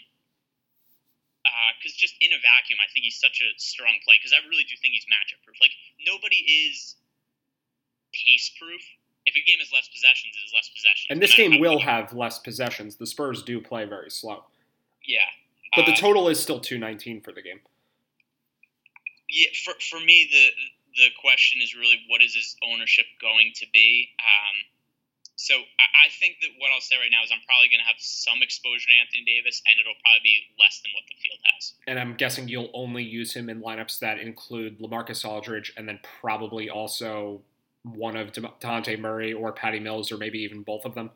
Because 1.76 1.92
uh, 1.92 2.00
just 2.00 2.16
in 2.24 2.32
a 2.32 2.40
vacuum, 2.40 2.80
I 2.80 2.88
think 2.96 3.04
he's 3.04 3.20
such 3.20 3.44
a 3.44 3.52
strong 3.60 4.00
play. 4.08 4.16
Because 4.16 4.32
I 4.32 4.40
really 4.48 4.64
do 4.64 4.80
think 4.80 4.96
he's 4.96 5.04
matchup 5.12 5.44
proof. 5.44 5.60
Like 5.60 5.76
nobody 6.08 6.40
is 6.72 6.96
pace 8.13 8.52
proof. 8.60 8.82
If 9.26 9.36
a 9.36 9.43
game 9.47 9.60
has 9.60 9.71
less 9.71 9.88
possessions, 9.88 10.36
it 10.36 10.45
is 10.45 10.54
less 10.54 10.69
possessions. 10.69 11.08
And 11.10 11.21
this 11.21 11.34
game 11.34 11.60
will 11.60 11.80
have 11.80 12.13
less 12.13 12.39
possessions. 12.39 12.97
The 12.97 13.08
Spurs 13.08 13.41
do 13.41 13.62
play 13.62 13.86
very 13.86 14.10
slow. 14.10 14.43
Yeah. 15.06 15.19
But 15.76 15.86
the 15.86 15.93
uh, 15.93 15.95
total 15.95 16.28
is 16.28 16.39
still 16.39 16.60
219 16.60 17.21
for 17.21 17.32
the 17.32 17.41
game. 17.41 17.62
Yeah, 19.30 19.47
for, 19.63 19.73
for 19.89 19.99
me, 19.99 20.30
the 20.32 20.49
the 20.95 21.10
question 21.19 21.62
is 21.62 21.73
really 21.73 21.97
what 22.08 22.21
is 22.21 22.36
his 22.36 22.56
ownership 22.62 23.06
going 23.19 23.52
to 23.56 23.65
be? 23.73 24.10
Um, 24.19 24.56
so 25.36 25.56
I, 25.56 26.08
I 26.08 26.10
think 26.19 26.38
that 26.41 26.49
what 26.60 26.71
I'll 26.71 26.82
say 26.82 26.95
right 26.97 27.10
now 27.12 27.23
is 27.23 27.32
I'm 27.32 27.41
probably 27.45 27.67
going 27.67 27.82
to 27.82 27.88
have 27.88 27.97
some 27.97 28.41
exposure 28.41 28.88
to 28.88 28.93
Anthony 28.93 29.26
Davis, 29.26 29.62
and 29.67 29.80
it'll 29.80 29.97
probably 30.06 30.21
be 30.23 30.38
less 30.60 30.82
than 30.82 30.91
what 30.93 31.04
the 31.10 31.17
field 31.17 31.39
has. 31.56 31.73
And 31.88 31.99
I'm 31.99 32.15
guessing 32.15 32.47
you'll 32.47 32.71
only 32.73 33.04
use 33.04 33.34
him 33.34 33.49
in 33.49 33.62
lineups 33.62 33.99
that 33.99 34.19
include 34.19 34.80
Lamarcus 34.80 35.26
Aldridge, 35.26 35.73
and 35.76 35.88
then 35.88 35.99
probably 36.21 36.69
also 36.69 37.41
one 37.84 38.15
of 38.15 38.32
Dejounte 38.32 39.00
Murray 39.00 39.34
or 39.34 39.52
Patty 39.52 39.80
Mills, 39.80 40.12
or 40.12 40.17
maybe 40.17 40.39
even 40.39 40.63
both 40.63 40.86
of 40.86 40.96
them. 40.96 41.12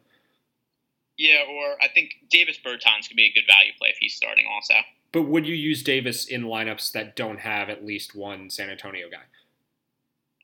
Yeah, 1.18 1.40
or 1.50 1.82
I 1.82 1.88
think 1.88 2.12
Davis 2.30 2.60
Bertans 2.64 3.08
could 3.08 3.18
be 3.18 3.26
a 3.26 3.34
good 3.34 3.48
value 3.48 3.72
play 3.78 3.90
if 3.90 3.98
he's 3.98 4.14
starting 4.14 4.46
also. 4.54 4.76
But 5.12 5.24
would 5.24 5.48
you 5.48 5.56
use 5.56 5.82
Davis 5.82 6.26
in 6.26 6.44
lineups 6.44 6.92
that 6.92 7.16
don't 7.16 7.40
have 7.40 7.70
at 7.70 7.86
least 7.86 8.16
one 8.16 8.50
San 8.50 8.70
Antonio 8.70 9.08
guy? 9.10 9.24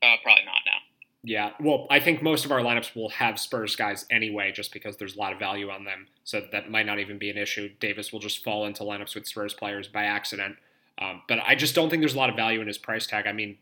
Uh, 0.06 0.16
probably 0.22 0.44
not 0.44 0.62
now. 0.66 0.78
Yeah, 1.26 1.52
well, 1.58 1.86
I 1.88 2.00
think 2.00 2.22
most 2.22 2.44
of 2.44 2.52
our 2.52 2.60
lineups 2.60 2.94
will 2.94 3.08
have 3.10 3.38
Spurs 3.38 3.76
guys 3.76 4.04
anyway, 4.10 4.52
just 4.52 4.72
because 4.72 4.96
there's 4.98 5.16
a 5.16 5.18
lot 5.18 5.32
of 5.32 5.38
value 5.38 5.70
on 5.70 5.84
them. 5.84 6.06
So 6.24 6.42
that 6.52 6.70
might 6.70 6.84
not 6.84 6.98
even 6.98 7.16
be 7.16 7.30
an 7.30 7.38
issue. 7.38 7.70
Davis 7.80 8.12
will 8.12 8.20
just 8.20 8.44
fall 8.44 8.66
into 8.66 8.82
lineups 8.82 9.14
with 9.14 9.26
Spurs 9.26 9.54
players 9.54 9.88
by 9.88 10.04
accident. 10.04 10.56
Um, 10.98 11.22
but 11.26 11.38
I 11.46 11.54
just 11.54 11.74
don't 11.74 11.88
think 11.88 12.02
there's 12.02 12.14
a 12.14 12.18
lot 12.18 12.28
of 12.28 12.36
value 12.36 12.60
in 12.60 12.66
his 12.66 12.76
price 12.76 13.06
tag. 13.06 13.26
I 13.26 13.32
mean, 13.32 13.56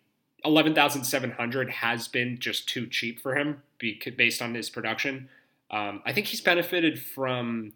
eleven 0.44 0.74
thousand 0.74 1.05
seven 1.05 1.31
hundred 1.31 1.70
has 1.70 2.09
been 2.09 2.38
just 2.38 2.68
too 2.68 2.87
cheap 2.87 3.20
for 3.20 3.37
him 3.37 3.62
based 3.78 4.42
on 4.42 4.55
his 4.55 4.70
production. 4.70 5.28
Um, 5.70 6.02
I 6.05 6.12
think 6.12 6.26
he's 6.26 6.40
benefited 6.40 7.00
from 7.00 7.72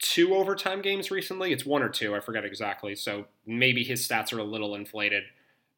two 0.00 0.34
overtime 0.34 0.82
games 0.82 1.10
recently. 1.10 1.52
It's 1.52 1.64
one 1.64 1.82
or 1.82 1.88
two, 1.88 2.14
I 2.14 2.20
forget 2.20 2.44
exactly. 2.44 2.94
So 2.94 3.26
maybe 3.46 3.84
his 3.84 4.06
stats 4.06 4.32
are 4.32 4.38
a 4.38 4.44
little 4.44 4.74
inflated. 4.74 5.24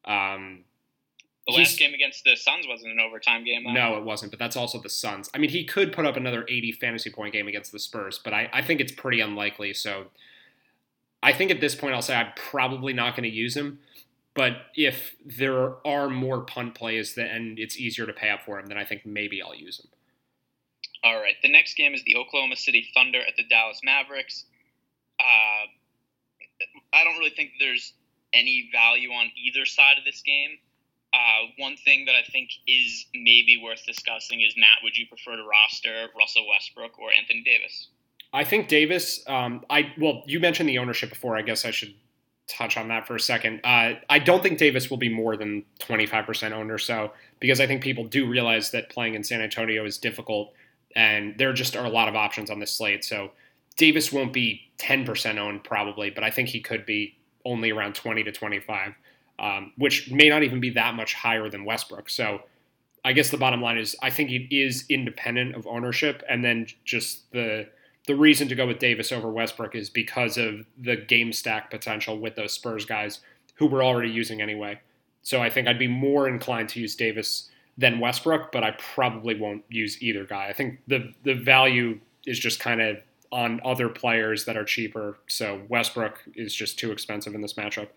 Um, 0.05 0.63
the 1.47 1.53
last 1.53 1.77
game 1.77 1.93
against 1.93 2.23
the 2.23 2.35
Suns 2.35 2.65
wasn't 2.67 2.93
an 2.93 2.99
overtime 2.99 3.43
game. 3.43 3.65
Though. 3.65 3.73
No, 3.73 3.97
it 3.97 4.03
wasn't. 4.03 4.31
But 4.31 4.39
that's 4.39 4.55
also 4.55 4.79
the 4.79 4.89
Suns. 4.89 5.29
I 5.33 5.37
mean, 5.39 5.49
he 5.49 5.65
could 5.65 5.91
put 5.91 6.05
up 6.05 6.15
another 6.15 6.45
80 6.47 6.71
fantasy 6.73 7.09
point 7.09 7.33
game 7.33 7.47
against 7.47 7.73
the 7.73 7.79
Spurs, 7.79 8.17
but 8.17 8.33
I, 8.33 8.49
I 8.53 8.61
think 8.61 8.79
it's 8.79 8.93
pretty 8.93 9.19
unlikely. 9.19 9.73
So 9.73 10.05
I 11.21 11.33
think 11.33 11.51
at 11.51 11.59
this 11.59 11.75
point, 11.75 11.95
I'll 11.95 12.01
say 12.01 12.15
I'm 12.15 12.31
probably 12.35 12.93
not 12.93 13.15
going 13.15 13.29
to 13.29 13.35
use 13.35 13.57
him. 13.57 13.79
But 14.35 14.53
if 14.75 15.15
there 15.23 15.75
are 15.85 16.09
more 16.09 16.41
punt 16.41 16.75
plays 16.75 17.15
that, 17.15 17.29
and 17.29 17.59
it's 17.59 17.77
easier 17.77 18.05
to 18.05 18.13
pay 18.13 18.29
up 18.29 18.41
for 18.41 18.59
him, 18.59 18.65
then 18.65 18.77
I 18.77 18.85
think 18.85 19.05
maybe 19.05 19.41
I'll 19.41 19.55
use 19.55 19.79
him. 19.79 19.89
All 21.03 21.19
right. 21.19 21.35
The 21.43 21.51
next 21.51 21.75
game 21.75 21.93
is 21.93 22.03
the 22.03 22.15
Oklahoma 22.15 22.55
City 22.55 22.87
Thunder 22.93 23.19
at 23.19 23.35
the 23.37 23.43
Dallas 23.43 23.81
Mavericks. 23.83 24.45
Uh, 25.19 25.67
I 26.93 27.03
don't 27.03 27.17
really 27.19 27.33
think 27.35 27.51
there's 27.59 27.93
any 28.33 28.69
value 28.71 29.09
on 29.11 29.27
either 29.35 29.65
side 29.65 29.97
of 29.99 30.05
this 30.05 30.21
game. 30.21 30.57
Uh, 31.13 31.51
one 31.59 31.75
thing 31.77 32.05
that 32.05 32.15
I 32.15 32.23
think 32.31 32.49
is 32.67 33.05
maybe 33.13 33.59
worth 33.61 33.85
discussing 33.85 34.41
is 34.41 34.55
Matt, 34.57 34.79
would 34.81 34.97
you 34.97 35.05
prefer 35.05 35.35
to 35.35 35.43
roster 35.43 36.07
Russell 36.17 36.47
Westbrook 36.47 36.97
or 36.97 37.11
Anthony 37.11 37.43
Davis? 37.43 37.89
I 38.33 38.43
think 38.43 38.67
Davis. 38.67 39.23
Um, 39.27 39.63
I 39.69 39.93
well, 39.99 40.23
you 40.25 40.39
mentioned 40.39 40.67
the 40.67 40.79
ownership 40.79 41.09
before. 41.09 41.37
I 41.37 41.43
guess 41.43 41.65
I 41.65 41.71
should 41.71 41.93
touch 42.47 42.77
on 42.77 42.89
that 42.89 43.07
for 43.07 43.15
a 43.15 43.19
second. 43.19 43.61
Uh, 43.63 43.93
I 44.09 44.19
don't 44.19 44.43
think 44.43 44.57
Davis 44.57 44.89
will 44.89 44.97
be 44.97 45.09
more 45.09 45.37
than 45.37 45.63
25% 45.79 46.51
owned 46.51 46.71
or 46.71 46.77
so 46.77 47.13
because 47.39 47.59
I 47.59 47.67
think 47.67 47.81
people 47.81 48.05
do 48.05 48.27
realize 48.27 48.71
that 48.71 48.89
playing 48.89 49.15
in 49.15 49.23
San 49.23 49.41
Antonio 49.41 49.85
is 49.85 49.97
difficult 49.97 50.53
and 50.95 51.37
there 51.37 51.53
just 51.53 51.75
are 51.75 51.85
a 51.85 51.89
lot 51.89 52.07
of 52.07 52.15
options 52.15 52.49
on 52.49 52.59
this 52.59 52.71
slate. 52.71 53.03
So 53.03 53.31
Davis 53.77 54.11
won't 54.11 54.33
be 54.33 54.61
10% 54.77 55.37
owned 55.37 55.63
probably, 55.63 56.09
but 56.09 56.23
I 56.23 56.29
think 56.29 56.49
he 56.49 56.59
could 56.59 56.85
be 56.85 57.15
only 57.45 57.71
around 57.71 57.95
20 57.95 58.23
to 58.23 58.31
25 58.31 58.93
um, 59.39 59.73
which 59.77 60.11
may 60.11 60.29
not 60.29 60.43
even 60.43 60.59
be 60.59 60.69
that 60.71 60.95
much 60.95 61.13
higher 61.13 61.49
than 61.49 61.65
Westbrook. 61.65 62.09
So 62.09 62.41
I 63.03 63.13
guess 63.13 63.29
the 63.29 63.37
bottom 63.37 63.61
line 63.61 63.77
is 63.77 63.95
I 64.01 64.09
think 64.09 64.31
it 64.31 64.55
is 64.55 64.85
independent 64.89 65.55
of 65.55 65.67
ownership, 65.67 66.23
and 66.29 66.43
then 66.43 66.67
just 66.85 67.31
the 67.31 67.67
the 68.07 68.15
reason 68.15 68.47
to 68.49 68.55
go 68.55 68.67
with 68.67 68.79
Davis 68.79 69.11
over 69.11 69.29
Westbrook 69.29 69.75
is 69.75 69.89
because 69.89 70.37
of 70.37 70.65
the 70.77 70.95
game 70.95 71.31
stack 71.31 71.71
potential 71.71 72.19
with 72.19 72.35
those 72.35 72.53
Spurs 72.53 72.85
guys 72.85 73.21
who 73.55 73.65
we're 73.65 73.83
already 73.83 74.09
using 74.09 74.41
anyway. 74.41 74.79
So 75.21 75.41
I 75.41 75.49
think 75.49 75.67
I'd 75.67 75.79
be 75.79 75.87
more 75.87 76.27
inclined 76.27 76.69
to 76.69 76.81
use 76.81 76.95
Davis 76.95 77.49
than 77.77 77.99
Westbrook, 77.99 78.51
but 78.51 78.63
I 78.63 78.71
probably 78.71 79.39
won't 79.39 79.63
use 79.69 80.01
either 80.01 80.25
guy. 80.25 80.47
I 80.47 80.53
think 80.53 80.79
the 80.87 81.13
the 81.23 81.33
value 81.33 81.99
is 82.25 82.39
just 82.39 82.59
kind 82.59 82.81
of 82.81 82.97
on 83.31 83.59
other 83.65 83.89
players 83.89 84.45
that 84.45 84.55
are 84.55 84.63
cheaper. 84.63 85.17
So 85.27 85.61
Westbrook 85.67 86.23
is 86.35 86.53
just 86.53 86.77
too 86.77 86.91
expensive 86.91 87.33
in 87.33 87.41
this 87.41 87.53
matchup. 87.53 87.87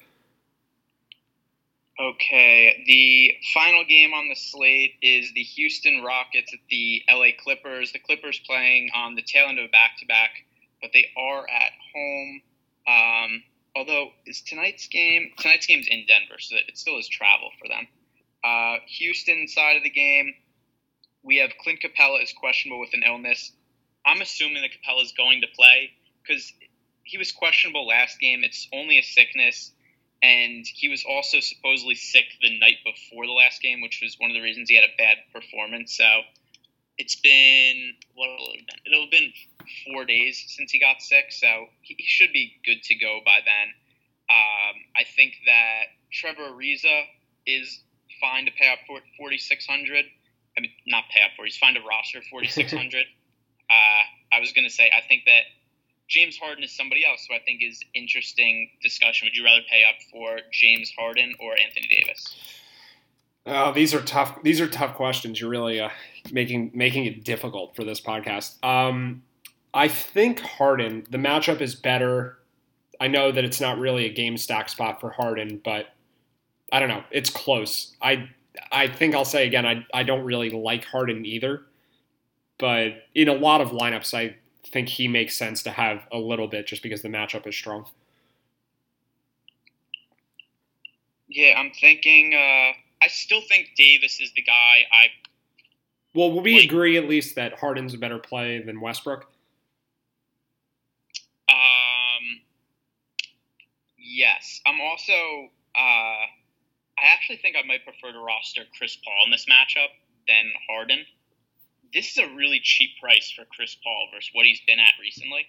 Okay, 1.99 2.85
the 2.87 3.39
final 3.55 3.83
game 3.85 4.13
on 4.13 4.29
the 4.29 4.35
slate 4.35 4.97
is 5.01 5.33
the 5.33 5.43
Houston 5.43 6.03
Rockets 6.03 6.53
at 6.53 6.61
the 6.69 7.03
LA 7.11 7.29
Clippers. 7.39 7.93
The 7.93 7.99
Clippers 7.99 8.39
playing 8.47 8.91
on 8.95 9.15
the 9.15 9.23
tail 9.23 9.47
end 9.49 9.59
of 9.59 9.65
a 9.65 9.69
back 9.69 9.97
to 10.01 10.07
back, 10.07 10.45
but 10.83 10.91
they 10.93 11.07
are 11.17 11.47
at 11.49 11.73
home. 11.95 12.43
Um, 12.87 13.43
although 13.75 14.11
is 14.27 14.43
tonight's 14.43 14.89
game 14.89 15.33
tonight's 15.39 15.67
game's 15.67 15.87
in 15.89 16.05
Denver, 16.07 16.39
so 16.39 16.57
it 16.57 16.77
still 16.77 16.99
is 16.99 17.09
travel 17.09 17.49
for 17.59 17.67
them. 17.67 17.89
Uh, 18.45 18.77
Houston 18.99 19.49
side 19.49 19.79
of 19.79 19.83
the 19.83 19.91
game, 19.91 20.35
we 21.23 21.37
have 21.37 21.51
Clint 21.63 21.81
Capela 21.81 22.23
is 22.23 22.33
questionable 22.33 22.79
with 22.79 22.93
an 22.93 23.05
illness. 23.07 23.53
I'm 24.05 24.21
assuming 24.21 24.61
that 24.63 24.71
Capela 24.71 25.03
is 25.03 25.13
going 25.13 25.41
to 25.41 25.49
play 25.57 25.93
because 26.23 26.53
he 27.05 27.17
was 27.17 27.33
questionable 27.33 27.87
last 27.87 28.21
game. 28.21 28.45
It's 28.45 28.69
only 28.73 28.99
a 28.99 29.03
sickness 29.03 29.73
and 30.23 30.65
he 30.67 30.89
was 30.89 31.05
also 31.09 31.41
supposedly 31.41 31.95
sick 31.95 32.25
the 32.41 32.59
night 32.59 32.79
before 32.85 33.27
the 33.27 33.33
last 33.33 33.61
game, 33.63 33.81
which 33.81 34.01
was 34.03 34.17
one 34.19 34.31
of 34.31 34.35
the 34.35 34.41
reasons 34.41 34.69
he 34.69 34.77
had 34.77 34.85
a 34.85 34.97
bad 34.97 35.19
performance. 35.33 35.97
So 35.97 36.23
it's 36.99 37.17
been 37.17 37.95
what 38.15 38.29
will 38.29 38.53
it 38.55 38.61
have 38.61 38.67
been? 38.67 38.93
It'll 38.93 39.03
have 39.03 39.11
been 39.11 39.33
four 39.87 40.05
days 40.05 40.43
since 40.49 40.71
he 40.73 40.81
got 40.81 41.03
sick, 41.03 41.27
so 41.31 41.67
he 41.83 41.97
should 42.07 42.33
be 42.33 42.55
good 42.65 42.83
to 42.85 42.95
go 42.95 43.21
by 43.25 43.39
then. 43.45 43.69
Um, 44.29 44.77
I 44.97 45.05
think 45.05 45.35
that 45.47 45.85
Trevor 46.13 46.51
Ariza 46.55 47.05
is 47.47 47.81
fine 48.21 48.47
to 48.47 48.51
pay 48.53 48.73
up 48.73 48.79
for 48.87 49.01
forty 49.19 49.39
six 49.39 49.67
hundred. 49.67 50.07
I 50.57 50.63
mean, 50.63 50.73
not 50.87 51.05
pay 51.13 51.21
up 51.23 51.33
for. 51.37 51.45
He's 51.45 51.59
fine 51.59 51.75
to 51.75 51.81
roster 51.81 52.23
forty 52.31 52.49
six 52.49 52.73
hundred. 52.73 53.05
uh, 53.71 54.35
I 54.35 54.41
was 54.41 54.53
going 54.53 54.67
to 54.67 54.73
say 54.73 54.91
I 54.91 55.07
think 55.07 55.25
that 55.27 55.43
James 56.09 56.37
Harden 56.39 56.63
is 56.65 56.77
somebody 56.77 57.05
else 57.05 57.27
who 57.29 57.35
I 57.35 57.41
think 57.41 57.63
is 57.63 57.83
interesting 57.95 58.71
discussion. 58.83 59.27
Would 59.27 59.37
you 59.37 59.45
rather 59.45 59.63
pay 59.69 59.83
up 59.89 59.97
for 60.13 60.39
James 60.53 60.93
Harden 60.97 61.35
or 61.41 61.53
Anthony 61.59 61.89
Davis? 61.89 62.37
Oh, 63.47 63.73
these 63.73 63.95
are 63.95 64.03
tough. 64.03 64.43
These 64.43 64.61
are 64.61 64.67
tough 64.69 64.95
questions. 64.95 65.41
You're 65.41 65.51
really 65.51 65.81
uh, 65.81 65.91
making 66.33 66.73
making 66.75 67.07
it 67.07 67.25
difficult 67.25 67.77
for 67.77 67.85
this 67.85 68.01
podcast. 68.01 68.63
Um, 68.65 69.23
I 69.75 69.89
think 69.89 70.41
Harden. 70.41 71.07
The 71.11 71.19
matchup 71.19 71.61
is 71.61 71.75
better. 71.75 72.39
I 73.01 73.09
know 73.09 73.31
that 73.31 73.45
it's 73.45 73.61
not 73.61 73.79
really 73.79 74.05
a 74.07 74.13
game 74.13 74.37
stack 74.37 74.69
spot 74.69 75.01
for 75.01 75.11
Harden, 75.11 75.61
but 75.65 75.87
I 76.73 76.81
don't 76.81 76.89
know. 76.89 77.05
It's 77.11 77.31
close. 77.31 77.95
I 78.03 78.29
I 78.73 78.89
think 78.89 79.15
I'll 79.15 79.25
say 79.25 79.47
again. 79.47 79.67
I 79.67 79.87
I 79.95 80.03
don't 80.03 80.25
really 80.25 80.51
like 80.51 80.85
Harden 80.85 81.25
either. 81.27 81.63
but 82.59 82.95
in 83.15 83.29
a 83.29 83.35
lot 83.35 83.61
of 83.61 83.71
lineups, 83.71 84.15
I 84.15 84.37
think 84.73 84.89
he 84.89 85.09
makes 85.09 85.37
sense 85.37 85.63
to 85.65 85.71
have 85.71 86.07
a 86.13 86.19
little 86.19 86.49
bit 86.49 86.67
just 86.67 86.83
because 86.83 87.03
the 87.03 87.09
matchup 87.09 87.47
is 87.47 87.55
strong. 87.55 87.87
Yeah, 91.29 91.55
I'm 91.59 91.71
thinking. 91.73 92.35
Uh, 92.35 92.73
I 93.03 93.09
still 93.09 93.41
think 93.49 93.71
Davis 93.77 94.21
is 94.21 94.33
the 94.35 94.43
guy. 94.43 94.85
I. 94.93 95.07
Well, 96.15 96.41
we 96.41 96.57
like, 96.57 96.65
agree 96.65 96.97
at 96.97 97.09
least 97.09 97.35
that 97.35 97.59
Harden's 97.59 97.95
a 97.95 97.99
better 97.99 98.19
play 98.19 98.63
than 98.63 98.81
Westbrook? 98.81 99.27
Um. 101.49 102.41
Yes, 103.99 104.61
I'm 104.67 104.81
also. 104.81 105.51
Uh, 105.75 106.27
I 106.99 107.13
actually 107.13 107.37
think 107.37 107.57
I 107.57 107.67
might 107.67 107.85
prefer 107.85 108.13
to 108.13 108.21
roster 108.21 108.63
Chris 108.79 108.97
Paul 108.97 109.27
in 109.27 109.31
this 109.31 109.47
matchup 109.47 109.89
than 110.27 110.51
Harden. 110.69 111.05
This 111.97 112.11
is 112.11 112.19
a 112.19 112.29
really 112.35 112.61
cheap 112.63 112.91
price 113.01 113.33
for 113.35 113.47
Chris 113.47 113.75
Paul 113.83 114.09
versus 114.13 114.29
what 114.35 114.45
he's 114.45 114.61
been 114.67 114.79
at 114.79 114.93
recently. 115.01 115.47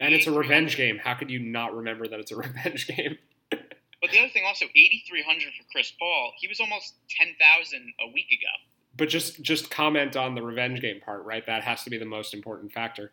And 0.00 0.14
it's 0.14 0.28
a 0.28 0.32
revenge 0.32 0.76
game. 0.76 1.00
How 1.02 1.14
could 1.14 1.28
you 1.28 1.40
not 1.40 1.74
remember 1.74 2.06
that 2.06 2.20
it's 2.20 2.30
a 2.30 2.36
revenge 2.46 2.86
game? 2.86 3.18
But 3.50 4.12
the 4.12 4.20
other 4.20 4.28
thing, 4.28 4.44
also, 4.46 4.66
eighty 4.76 5.02
three 5.08 5.24
hundred 5.24 5.54
for 5.58 5.64
Chris 5.72 5.92
Paul. 5.98 6.34
He 6.38 6.46
was 6.46 6.60
almost 6.60 6.94
ten 7.10 7.34
thousand 7.40 7.92
a 8.00 8.12
week 8.12 8.28
ago. 8.30 8.46
But 8.96 9.08
just 9.08 9.42
just 9.42 9.72
comment 9.72 10.16
on 10.16 10.36
the 10.36 10.42
revenge 10.42 10.80
game 10.80 11.00
part, 11.00 11.24
right? 11.24 11.44
That 11.46 11.64
has 11.64 11.82
to 11.82 11.90
be 11.90 11.98
the 11.98 12.04
most 12.04 12.32
important 12.32 12.70
factor. 12.70 13.10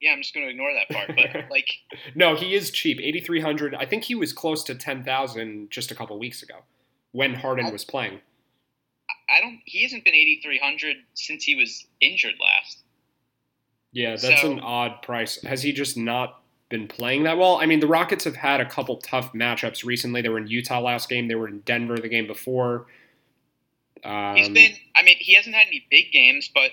Yeah, 0.00 0.12
I'm 0.12 0.22
just 0.22 0.32
going 0.32 0.46
to 0.46 0.50
ignore 0.50 0.72
that 0.72 0.94
part. 0.94 1.08
But 1.08 1.44
like, 1.50 1.68
no, 2.14 2.34
he 2.34 2.54
is 2.54 2.70
cheap. 2.70 2.98
Eighty 2.98 3.20
three 3.20 3.42
hundred. 3.42 3.74
I 3.74 3.84
think 3.84 4.04
he 4.04 4.14
was 4.14 4.32
close 4.32 4.64
to 4.64 4.74
ten 4.74 5.04
thousand 5.04 5.70
just 5.70 5.90
a 5.90 5.94
couple 5.94 6.18
weeks 6.18 6.42
ago 6.42 6.60
when 7.12 7.34
Harden 7.34 7.66
I, 7.66 7.70
was 7.70 7.84
playing. 7.84 8.20
I 9.28 9.40
don't. 9.40 9.60
He 9.64 9.82
hasn't 9.82 10.04
been 10.04 10.14
eighty 10.14 10.40
three 10.42 10.58
hundred 10.58 10.96
since 11.14 11.44
he 11.44 11.54
was 11.54 11.86
injured 12.00 12.34
last. 12.40 12.78
Yeah, 13.92 14.16
that's 14.16 14.42
so, 14.42 14.52
an 14.52 14.60
odd 14.60 15.02
price. 15.02 15.42
Has 15.42 15.62
he 15.62 15.72
just 15.72 15.96
not 15.96 16.42
been 16.68 16.88
playing 16.88 17.24
that 17.24 17.38
well. 17.38 17.58
I 17.60 17.66
mean, 17.66 17.80
the 17.80 17.86
Rockets 17.86 18.24
have 18.24 18.36
had 18.36 18.60
a 18.60 18.66
couple 18.66 18.96
tough 18.96 19.32
matchups 19.32 19.84
recently. 19.84 20.22
They 20.22 20.28
were 20.28 20.38
in 20.38 20.48
Utah 20.48 20.80
last 20.80 21.08
game. 21.08 21.28
They 21.28 21.34
were 21.34 21.48
in 21.48 21.60
Denver 21.60 21.96
the 21.96 22.08
game 22.08 22.26
before. 22.26 22.86
Um, 24.04 24.36
he's 24.36 24.48
been. 24.48 24.72
I 24.94 25.02
mean, 25.02 25.16
he 25.18 25.34
hasn't 25.34 25.54
had 25.54 25.66
any 25.68 25.86
big 25.90 26.12
games, 26.12 26.50
but 26.52 26.72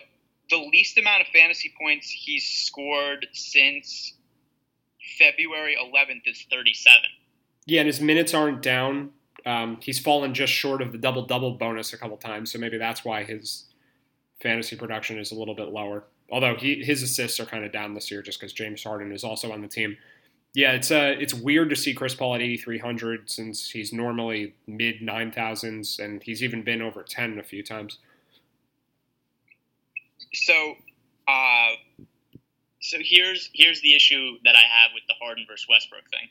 the 0.50 0.58
least 0.58 0.98
amount 0.98 1.22
of 1.22 1.28
fantasy 1.28 1.74
points 1.80 2.10
he's 2.10 2.46
scored 2.46 3.28
since 3.34 4.14
February 5.18 5.78
11th 5.80 6.22
is 6.26 6.46
37. 6.50 6.98
Yeah, 7.66 7.82
and 7.82 7.88
his 7.88 8.02
minutes 8.02 8.34
aren't 8.34 8.62
down. 8.62 9.12
Um, 9.46 9.78
he's 9.82 10.00
fallen 10.00 10.34
just 10.34 10.54
short 10.54 10.82
of 10.82 10.92
the 10.92 10.98
double 10.98 11.26
double 11.26 11.52
bonus 11.52 11.94
a 11.94 11.98
couple 11.98 12.18
times, 12.18 12.52
so 12.52 12.60
maybe 12.60 12.78
that's 12.78 13.04
why 13.04 13.24
his 13.24 13.66
fantasy 14.42 14.76
production 14.76 15.20
is 15.20 15.32
a 15.32 15.36
little 15.36 15.56
bit 15.56 15.70
lower. 15.70 16.06
Although 16.32 16.56
he, 16.56 16.84
his 16.84 17.04
assists 17.04 17.40
are 17.40 17.46
kind 17.46 17.66
of 17.66 17.72
down 17.72 17.94
this 17.94 18.10
year 18.10 18.22
just 18.22 18.40
because 18.40 18.54
James 18.54 18.84
Harden 18.84 19.12
is 19.12 19.24
also 19.24 19.52
on 19.52 19.62
the 19.62 19.68
team. 19.68 19.98
Yeah, 20.54 20.74
it's 20.74 20.92
uh, 20.92 21.16
it's 21.18 21.34
weird 21.34 21.70
to 21.72 21.76
see 21.76 21.94
Chris 21.94 22.14
Paul 22.14 22.36
at 22.36 22.42
8,300 22.42 23.30
since 23.30 23.72
he's 23.72 23.92
normally 23.92 24.54
mid 24.68 25.02
9,000s 25.02 26.00
and 26.00 26.22
he's 26.22 26.44
even 26.44 26.64
been 26.64 26.82
over 26.82 27.02
10 27.02 27.40
a 27.40 27.44
few 27.44 27.64
times. 27.64 27.98
So, 30.34 30.76
uh, 31.28 32.04
so 32.82 32.98
here's 33.02 33.50
here's 33.54 33.82
the 33.82 33.96
issue 33.96 34.38
that 34.46 34.56
I 34.56 34.82
have 34.82 34.92
with 34.94 35.04
the 35.08 35.16
Harden 35.20 35.46
versus 35.48 35.66
Westbrook 35.68 36.04
thing. 36.12 36.30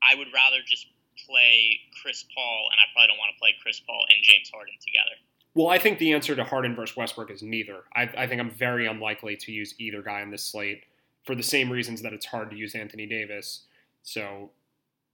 I 0.00 0.14
would 0.14 0.28
rather 0.32 0.58
just 0.64 0.86
play 1.30 1.80
Chris 2.02 2.24
Paul, 2.34 2.68
and 2.72 2.80
I 2.80 2.84
probably 2.92 3.08
don't 3.08 3.18
want 3.18 3.32
to 3.34 3.38
play 3.38 3.54
Chris 3.62 3.80
Paul 3.80 4.04
and 4.08 4.18
James 4.22 4.50
Harden 4.52 4.74
together. 4.84 5.16
Well, 5.54 5.68
I 5.68 5.78
think 5.78 5.98
the 5.98 6.12
answer 6.12 6.34
to 6.36 6.44
Harden 6.44 6.74
versus 6.74 6.96
Westbrook 6.96 7.30
is 7.30 7.42
neither. 7.42 7.84
I, 7.94 8.02
I, 8.16 8.26
think 8.26 8.40
I'm 8.40 8.50
very 8.50 8.86
unlikely 8.86 9.36
to 9.36 9.52
use 9.52 9.74
either 9.78 10.00
guy 10.00 10.20
in 10.20 10.30
this 10.30 10.44
slate 10.44 10.84
for 11.24 11.34
the 11.34 11.42
same 11.42 11.70
reasons 11.72 12.02
that 12.02 12.12
it's 12.12 12.26
hard 12.26 12.50
to 12.50 12.56
use 12.56 12.74
Anthony 12.74 13.06
Davis. 13.06 13.62
So 14.02 14.50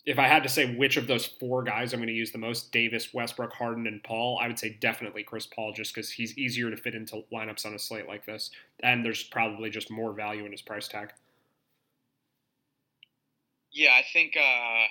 if 0.05 0.19
I 0.19 0.29
had 0.29 0.43
to 0.43 0.49
say 0.49 0.75
which 0.77 0.99
of 0.99 1.07
those 1.07 1.25
four 1.25 1.63
guys 1.63 1.93
I'm 1.93 2.01
going 2.01 2.09
to 2.09 2.13
use 2.13 2.33
the 2.33 2.39
most, 2.39 2.71
Davis, 2.71 3.15
Westbrook, 3.15 3.53
Harden, 3.55 3.87
and 3.87 4.03
Paul, 4.03 4.39
I 4.41 4.47
would 4.47 4.59
say 4.59 4.77
definitely 4.79 5.23
Chris 5.23 5.47
Paul 5.47 5.73
just 5.73 5.95
because 5.95 6.11
he's 6.11 6.37
easier 6.37 6.71
to 6.71 6.77
fit 6.77 6.95
into 6.95 7.23
lineups 7.33 7.65
on 7.65 7.75
a 7.75 7.79
slate 7.79 8.07
like 8.07 8.27
this. 8.27 8.51
And 8.83 9.05
there's 9.05 9.23
probably 9.23 9.71
just 9.71 9.91
more 9.91 10.13
value 10.13 10.45
in 10.45 10.53
his 10.53 10.63
price 10.63 10.87
tag. 10.87 11.13
Yeah, 13.73 13.93
I 13.99 14.05
think. 14.13 14.37
Uh 14.37 14.87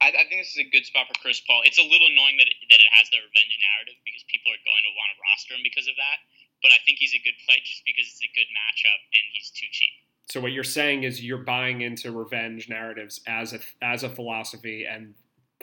I, 0.00 0.14
I, 0.14 0.24
think 0.30 0.46
this 0.46 0.54
is 0.54 0.62
a 0.62 0.70
good 0.70 0.86
spot 0.86 1.10
for 1.10 1.18
Chris 1.18 1.42
Paul. 1.42 1.66
It's 1.66 1.78
a 1.78 1.86
little 1.86 2.06
annoying 2.06 2.38
that 2.38 2.46
it, 2.46 2.58
that 2.70 2.78
it 2.78 2.90
has 2.94 3.10
the 3.10 3.18
revenge 3.18 3.54
narrative 3.58 3.98
because 4.06 4.22
people 4.30 4.54
are 4.54 4.62
going 4.62 4.84
to 4.86 4.92
want 4.94 5.10
to 5.10 5.16
roster 5.18 5.58
him 5.58 5.64
because 5.66 5.90
of 5.90 5.98
that. 5.98 6.22
But 6.62 6.70
I 6.70 6.78
think 6.86 7.02
he's 7.02 7.14
a 7.14 7.22
good 7.22 7.34
play 7.46 7.58
just 7.62 7.82
because 7.82 8.06
it's 8.06 8.22
a 8.22 8.30
good 8.34 8.46
matchup 8.50 9.00
and 9.14 9.22
he's 9.34 9.50
too 9.50 9.66
cheap. 9.70 9.94
So 10.30 10.38
what 10.38 10.52
you're 10.52 10.66
saying 10.66 11.02
is 11.02 11.22
you're 11.24 11.42
buying 11.42 11.80
into 11.82 12.12
revenge 12.12 12.68
narratives 12.68 13.20
as 13.26 13.54
a 13.54 13.60
as 13.80 14.02
a 14.02 14.10
philosophy 14.10 14.84
and 14.84 15.14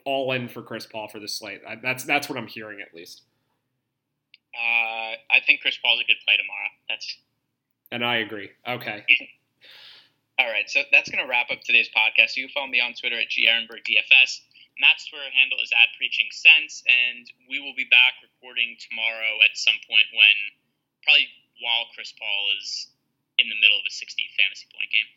all 0.06 0.32
in 0.32 0.48
for 0.48 0.62
Chris 0.62 0.86
Paul 0.86 1.08
for 1.08 1.20
this 1.20 1.38
slate. 1.38 1.62
That's 1.84 2.04
that's 2.04 2.30
what 2.30 2.38
I'm 2.38 2.48
hearing 2.48 2.82
at 2.82 2.94
least. 2.94 3.24
Uh, 4.56 5.16
I 5.30 5.42
think 5.46 5.62
Chris 5.62 5.78
Paul's 5.78 6.00
a 6.00 6.08
good 6.08 6.20
play 6.26 6.38
tomorrow. 6.38 6.70
That's. 6.90 7.18
And 7.92 8.04
I 8.04 8.18
agree. 8.18 8.50
Okay. 8.68 9.06
All 10.36 10.52
right, 10.52 10.68
so 10.68 10.84
that's 10.92 11.08
going 11.08 11.24
to 11.24 11.30
wrap 11.32 11.48
up 11.48 11.64
today's 11.64 11.88
podcast. 11.96 12.36
You 12.36 12.44
can 12.44 12.52
follow 12.52 12.68
me 12.68 12.84
on 12.84 12.92
Twitter 12.92 13.16
at 13.16 13.32
GArenbergDFS. 13.32 14.44
Matt's 14.84 15.08
Twitter 15.08 15.32
handle 15.32 15.64
is 15.64 15.72
at 15.72 15.96
Preaching 15.96 16.28
Sense, 16.36 16.84
and 16.84 17.24
we 17.48 17.64
will 17.64 17.72
be 17.72 17.88
back 17.88 18.20
recording 18.20 18.76
tomorrow 18.76 19.40
at 19.48 19.56
some 19.56 19.80
point 19.88 20.12
when, 20.12 20.36
probably 21.08 21.32
while 21.64 21.88
Chris 21.96 22.12
Paul 22.20 22.52
is 22.60 22.92
in 23.40 23.48
the 23.48 23.56
middle 23.64 23.80
of 23.80 23.88
a 23.88 23.94
60 23.96 24.04
fantasy 24.36 24.68
point 24.76 24.92
game. 24.92 25.08